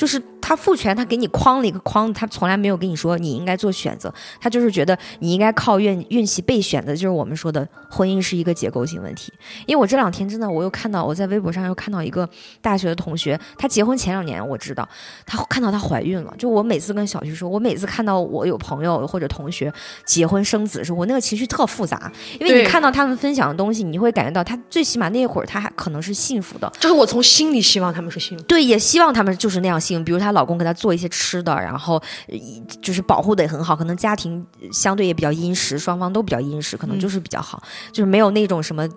[0.00, 9.30] 就是他父权，他给你框了一个框，他从来没有跟你说你应该做选择，他就是觉得你应该靠运运气被选择，就是我们说的婚姻是一个结构性问题。
[9.66, 12.26] 因为我这两天真的我又看到我在微博上又看到一个
[12.62, 14.88] 大学的同学，她结婚前两年我知道，
[15.26, 19.70] 她看到她怀孕了，就我每次跟小徐说，我每次看到我有朋友或者同学
[20.06, 28.44] 结婚生子的时候，我那个情绪特复杂，因为你看到他们分享的东西，你会感觉到他最起码那会儿他还可能是幸福的，就是我从心里希望他们是幸福。
[28.44, 30.04] 对，也希望他们就是那样幸福。
[30.04, 32.38] 比如她老公给她做一些吃的，然后呃
[32.80, 37.62] 就是保护的也很好，可能家庭相对也比较殷实，双方都比较殷实，可能嗯就是比较好，
[37.92, 38.88] 就是没有那种什么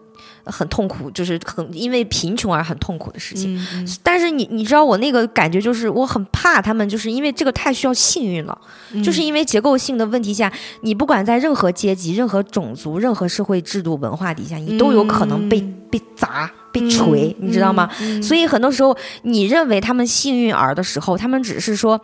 [0.45, 3.57] 很痛苦，就是很因为贫穷而很痛苦的事情。
[3.73, 8.57] 嗯，但是你你知道我那个感觉就是我很怕他们，就是因为这个太需要幸运了，
[8.91, 17.87] 嗯就是因为结构性的问题下，你不管在任何阶级、任何种族、任何社会制度文化底下，你都有可能被、嗯被砸、被锤，你知道吗？
[18.21, 22.01] 所以很多时候，你认为他们幸运儿的时候，他们只是说，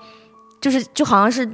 [0.62, 1.50] 就是就好像是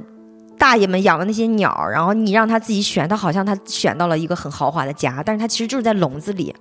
[0.58, 6.54] 大爷们养的那些鸟，然后你让他自己选，他好像他选到了一个很豪华的家，但是他其实就是在笼子里，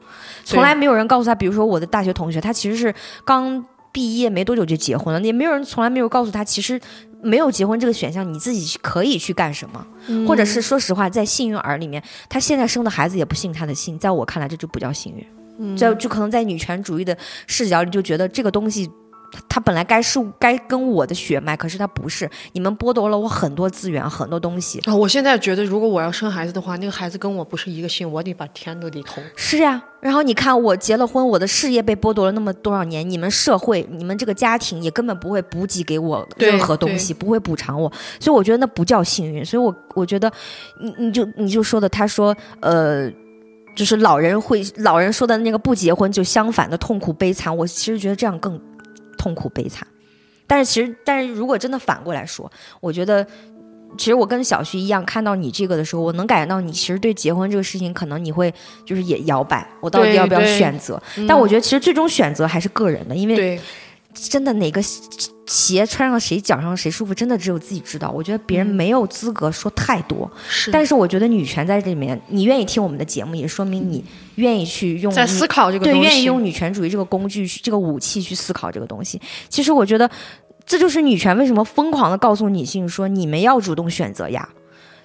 [0.44, 1.36] 从来没有人告诉他。
[1.36, 2.94] 比如说我的大学同学，他其实是
[3.26, 6.80] 刚毕业没多久就结婚了，也没有人从来没有告诉他，其实
[7.22, 15.26] 没有结婚这个选项，你自己可以去干什么，嗯或者是说实话，在幸运儿里面，他现在生的孩子也不姓他的姓，在我看来这就不叫幸运。
[15.78, 18.90] 就就可能在女权主义的视角里，就觉得这个东西。
[19.50, 22.30] 它本来该是该跟我的血脉，可是它不是。
[22.54, 24.80] 你们剥夺了我很多资源，很多东西。
[24.86, 29.22] 啊，我现在觉得，如果我要生孩子的话，那个孩子跟我不是一个姓，我得把天都得投。
[29.36, 37.92] 是呀，然后你看，我结了婚，我的事业被剥夺了那么多少年，你们社会，你们这个家庭也根本不会补给给我任何东西，不会补偿我。
[38.22, 39.44] 所以我觉得那不叫幸运。
[39.44, 40.32] 所以我我觉得，
[40.80, 43.12] 你你就你就说的，他说，呃，
[43.76, 47.56] 就是老人会老人说的那个不结婚就相反的痛苦悲惨。
[47.56, 48.60] 我其实觉得这样更。
[49.18, 49.88] 痛苦悲惨，
[50.46, 53.26] 但是其实，但是如果真的反过来说，我觉得，
[53.98, 58.54] 其实我跟小徐一样，看到你这个的时候，我能感觉到你其实对结婚这个事情，可能你会
[58.86, 61.02] 就是也摇摆，我到底要不要选择？
[61.28, 63.60] 但我觉得其实最终选择还是个人的，因为
[64.16, 64.82] 真的哪个。
[65.48, 68.10] 鞋穿上谁脚上谁舒服，真的只有自己知道。
[68.10, 70.30] 我觉得别人没有资格说太多。
[70.50, 74.04] 是，但是我觉得女权在这里面，你愿意听我们的节目，也说明你
[74.36, 79.22] 愿意去用在思考这个对，愿意用女权主义这个工具、这个武器去思考这个东西。
[79.48, 80.10] 其实我觉得，
[80.66, 84.50] 这就是女权为什么疯狂的告诉女性说，你们要主动选择呀。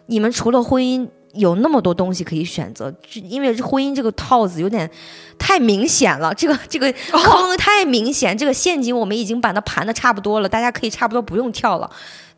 [0.06, 1.06] 你们除了婚姻。
[1.35, 4.91] 有那么多东西可以选择，因为婚姻这个套子有点
[5.39, 11.91] 太明显了，这个这个坑太明显，这个陷阱我们已经把它盘的差不多了，大家可以差不多不用跳了。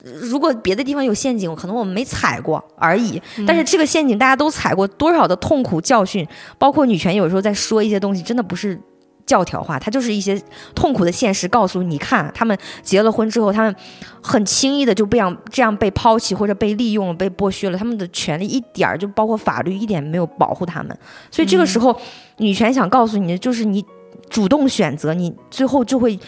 [0.03, 3.22] 如果别的地方有陷阱，可能我们没踩过而已。
[3.47, 6.26] 但是这个陷阱大家都踩过，多少的痛苦教训，
[6.59, 8.80] 包括女权有时候在说一些东西，真的不是。
[9.26, 10.40] 教条化，它就是一些
[10.74, 13.74] 痛苦的现实，告诉你看，他们结了婚之后，他们
[14.22, 20.96] 很轻易的就这样这样被抛弃或者被利用、被剥削了，他们的权利一点儿就包括法律一点没有保护他们。
[21.30, 21.98] 所以这个时候，
[22.38, 23.84] 女权想告诉你的就是，你
[24.28, 26.18] 主动选择，你最后就会。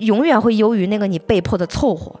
[0.00, 2.14] 永远会优于那个你被迫的凑合，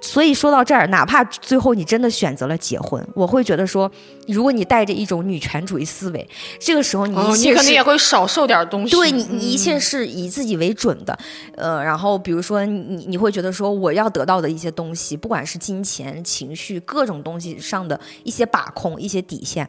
[0.00, 3.90] 所以说到这儿，哪怕最后你真的选择了结婚，我会觉得说，
[4.28, 6.28] 如果你带着一种女权主义思维，
[6.60, 8.94] 这个时候你你可能也会少受点东西。
[8.94, 11.18] 对你，你一切是以自己为准的，
[11.56, 19.68] 呃，然后比如说你你会觉得说，我要得到的一些东西，不管是金钱、情绪各种东西上的一些把控、一些底线。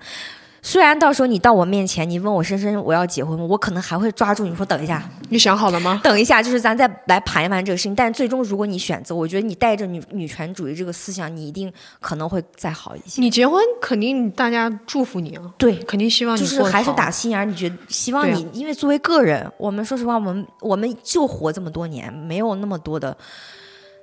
[0.70, 3.44] 虽然到时候你到我面前，你问我深深我要结婚吗？
[3.44, 6.00] 我可能还会抓住你说等一下，你想好了吗？
[6.04, 7.96] 等一下，就是咱再来盘一盘这个事情。
[7.96, 13.20] 但最终如果你选择，我觉得你带着女女权主义这个思想，你一定可能会再好一些。
[13.20, 23.18] 你结婚肯定大家祝福你啊，对，肯定希望你就是还是打心眼儿，你觉得希望你，因为作为个人，我们说实话，我们我们就活这么多年，没有那么多的。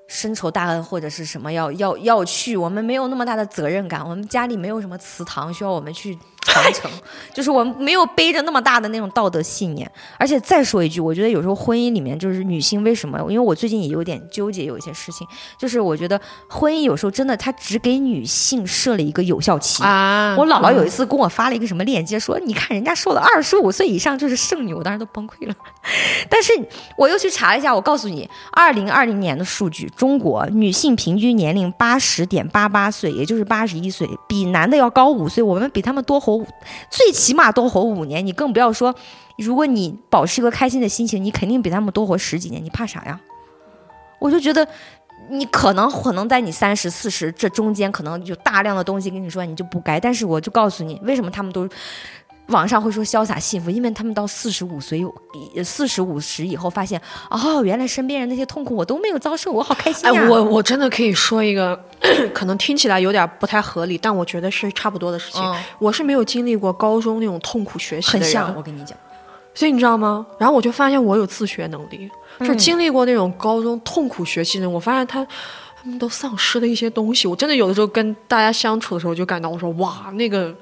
[0.09, 6.91] 深仇大恨或者是什么要要要去，我们没有那么大的责任感，我们家里没有什么祠堂需要我们去传承，
[7.35, 9.91] 就是我们没有背着那么大的那种道德信念。
[10.19, 13.19] 而且再说一句，我觉得有时候婚姻里面就是女性为什么？
[13.29, 15.27] 因为我最近也有点纠结，有一些事情，
[15.59, 20.37] 就是我觉得婚姻有时候真的它只给女性设了一个有效期啊。
[20.39, 25.55] 我姥姥有一次跟我发了一个什么链接，说你看人家说了二十五岁以上就是剩女，我当时都崩溃了。
[26.29, 26.53] 但是
[26.97, 29.91] 我又去查了一下，我告诉你，二零二零年的数据。
[29.97, 35.43] 中国女性平均年龄八十点八八岁，也就是八十一岁，比男的要高五岁。
[35.43, 36.36] 我们比他们多活，
[36.91, 38.27] 最起码多活五年。
[38.27, 38.95] 你更不要说，
[39.39, 42.65] 如果你保持一个开心的心情，你肯定比他们多活十几年。
[42.65, 43.21] 你怕啥呀？
[44.19, 44.67] 我就觉得，
[45.31, 50.01] 你可能可能在你三十四十这中间，可能有大量的东西跟你说，你就不该。
[50.01, 51.69] 但是我就告诉你，为什么他们都。
[52.49, 55.05] 网上会说潇洒幸福，因为他们到四十五岁、
[55.65, 60.21] 四十五十以后，发现哦，原来身边人那些痛苦我都没有遭受，我好开心呀！
[60.21, 61.79] 哎，我我真的可以说一个，
[62.33, 65.43] 可能听起来有点不太合理，但我觉得是差不多的事情。
[65.79, 68.97] 我是没有经历过高中那种痛苦学习的人，很像我跟你讲。
[69.55, 70.27] 所以你知道吗？
[70.39, 77.27] 然后我就发现我有自学能力，就经历过那种高中痛苦学习的人，我发现他他们都丧失了一些东西。
[77.27, 80.55] 我真的有的时候跟大家相处的时候，就感到我说哇，那个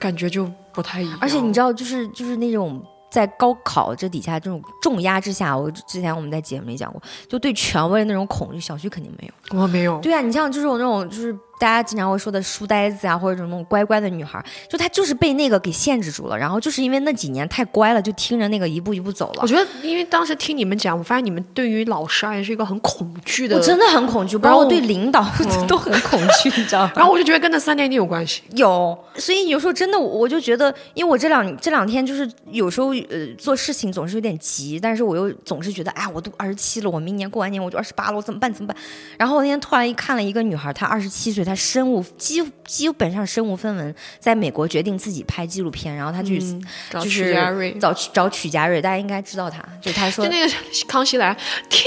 [0.00, 0.50] 感觉就。
[0.72, 2.80] 不太一样，而且你知道，就是就是那种
[3.10, 9.98] 在高考这底下这种重压之下，我之前我们在节目里讲过，就对权威的那种恐惧，小旭肯定没有，我没有。
[9.98, 11.36] 对啊，你像就是我那种就是。
[11.60, 19.40] 大家经常会说的书呆子啊，或者这种那种乖乖的女孩，就她就是被那个给限制住了，然后就是因为那几年太乖了，就听着那个一步一步走了。
[19.42, 25.22] 我觉得，因为当时听你们讲，我发现你们对于老师而言是一个很恐惧的，我真的很恐惧，包括对领导
[25.68, 26.92] 都很恐惧，你知道吗？
[26.96, 28.42] 然后我就觉得跟那三年一定有关系。
[28.52, 38.50] 有，所以有时候真的，我就觉得，因为我这两这两天就是有时候呃做事情总是有点急，但是我又总是觉得，哎，我都二十七了，我明年过完年我就二十八了，我怎么办？
[38.50, 38.76] 怎么办？
[39.18, 41.49] 然后我那天突然一看了一个女孩，她二十七岁，她。
[41.50, 50.54] 他身无基基本上身无分文，在美国决定自己拍纪录片，然后他去、嗯找曲就是家瑞找找曲家瑞，大家应该知道他，就他说就那个
[50.86, 51.36] 康熙来，
[51.68, 51.84] 天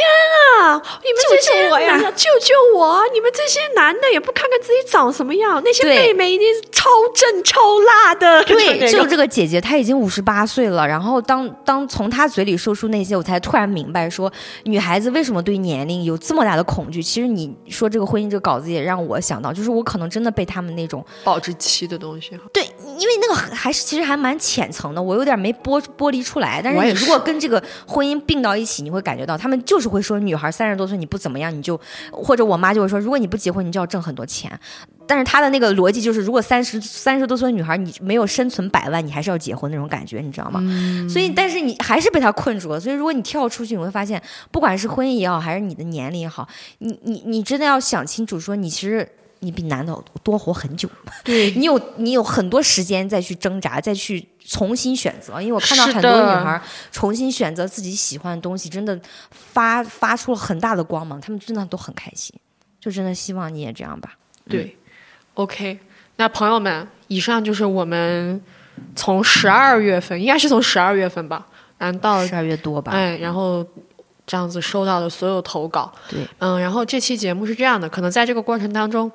[0.59, 0.73] 啊！
[0.73, 3.01] 你们这些救救我呀救救我！
[3.13, 8.43] 你们这些男的也不看看自己长什么样，那些妹妹一定是超正超辣的。
[8.43, 10.85] 对，就就这个姐姐，她已经五十八岁了。
[10.85, 14.31] 然后当当从她嘴里说出那些，我才突然明白说，
[14.63, 17.01] 女孩子为什么对年龄有这么大的恐惧。
[17.01, 22.31] 其实你说这个婚姻这个稿子也让我想到，就是我可能真的被他们那种保质期的东西。
[22.51, 26.61] 对，因为那个还是其实还蛮浅层的，我有点没剥剥离出来。
[26.61, 31.79] 但是你如果跟这个婚姻并到一起，你会感觉到他们就是会说，女孩三十多岁你不怎么样，你就
[32.11, 34.59] 或者我妈就会说，如果你不结婚，你就要挣很多钱。
[35.05, 40.61] 但是她的那个逻辑就是，如果三十三十多岁的女孩你没有生存百万，你还是要结婚那种感觉，你知道吗？
[41.09, 42.79] 所以，但是你还是被她困住了。
[42.79, 46.47] 所以，如果你跳出去，你会发现，不管是婚姻也好，还是你的年龄也好，
[46.77, 49.05] 你你你真的要想清楚，说你其实
[49.43, 50.89] 你比男的多活很久。
[51.23, 55.41] 对， 你有你有很多时间再去挣扎，再去重新选择。
[55.41, 62.33] 因为我看到很多女的孩重新选择自己喜欢的东西，真的发发出了很大的光芒，她们真的都很开心。
[62.79, 64.17] 就真的希望你也这样吧。
[64.49, 64.77] 对
[65.35, 65.79] ，OK，
[66.17, 68.41] 那朋友们，以上就是我们
[68.95, 73.65] 从十二月份，应该是从十二月份吧，然后到十二月多吧，哎，然后
[74.25, 79.11] 这样子收到的所有投稿，对，嗯，然后这期节目是这样的，可能在这个过程当中。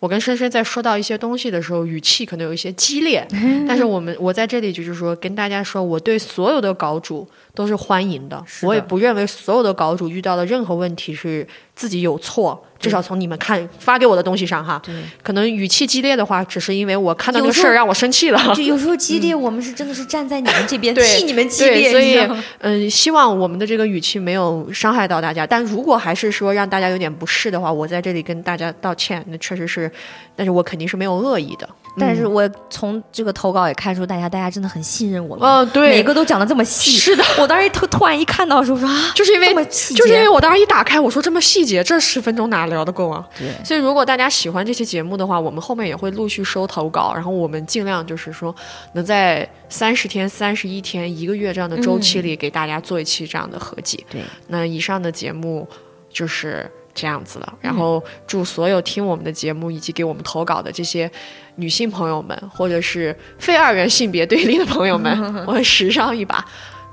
[0.00, 3.26] 我跟深深在说到一些东西的时候，语气可能有一些激烈，
[3.66, 11.46] 但是我们我在这里就是说跟大家说，我对所有的稿主都是欢迎的，的我也不认为所有的稿主遇到的任何问题是
[11.76, 14.92] 自己有错，至少从你们看发给我的东西上哈，对。
[15.22, 18.40] 可能语气激烈的话，只是因为我看到这个事儿让我生气了。
[18.54, 22.18] 就有时候激烈，我们是真的是站在你们这边，对替你们激，烈，所以
[22.58, 25.46] 嗯，希望我们的这个语气没有伤害到大家。
[25.46, 29.24] 但如果还是说让大家有点不适的话，我在这里跟大家道歉。
[29.28, 29.90] 那确实是，
[30.34, 31.68] 但是我肯定是没有恶意的。
[31.96, 36.92] 但是我从这个投稿也看出，大家大家真的很信任我们，嗯，对，每个都讲的这么细。
[36.92, 43.24] 是的， 我当时突突然一看到的时候说啊，就是因为就是因为我当时一打开，我说这么细节，这十分钟哪聊得够啊？
[43.38, 43.48] 对。
[43.64, 48.54] 所以如果大家喜欢这期节目的话，我们后面也会陆续收投稿，然后我们尽量就是说
[48.94, 54.04] 能在三十天、三十一天、一个月这样的周期里给大家做一期这样的合集。
[54.10, 55.66] 对，那以上的节目
[56.10, 57.54] 就是这样子了。
[57.60, 61.10] 然后祝所有听我们的节目以及给我们投稿的这些
[61.56, 65.12] 女性朋友们，或者是非二元性别对立的朋友们，
[65.46, 66.44] 我们时尚一把，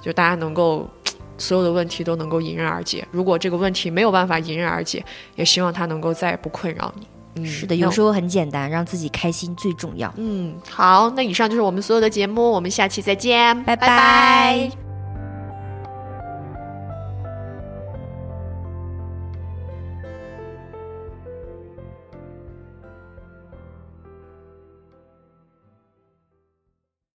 [0.01, 0.89] 就大家能够。
[1.37, 3.03] 所有的问题都能够迎刃而解。
[3.09, 5.03] 如果这个问题没有办法迎刃而解，
[5.35, 7.07] 也希望它能够再也不困扰你。
[7.37, 10.13] 嗯，是的，有时候很简单，让自己开心最重要。
[10.17, 14.90] 嗯，好，那以上就是我们所有的节目，我们下期再见，拜拜拜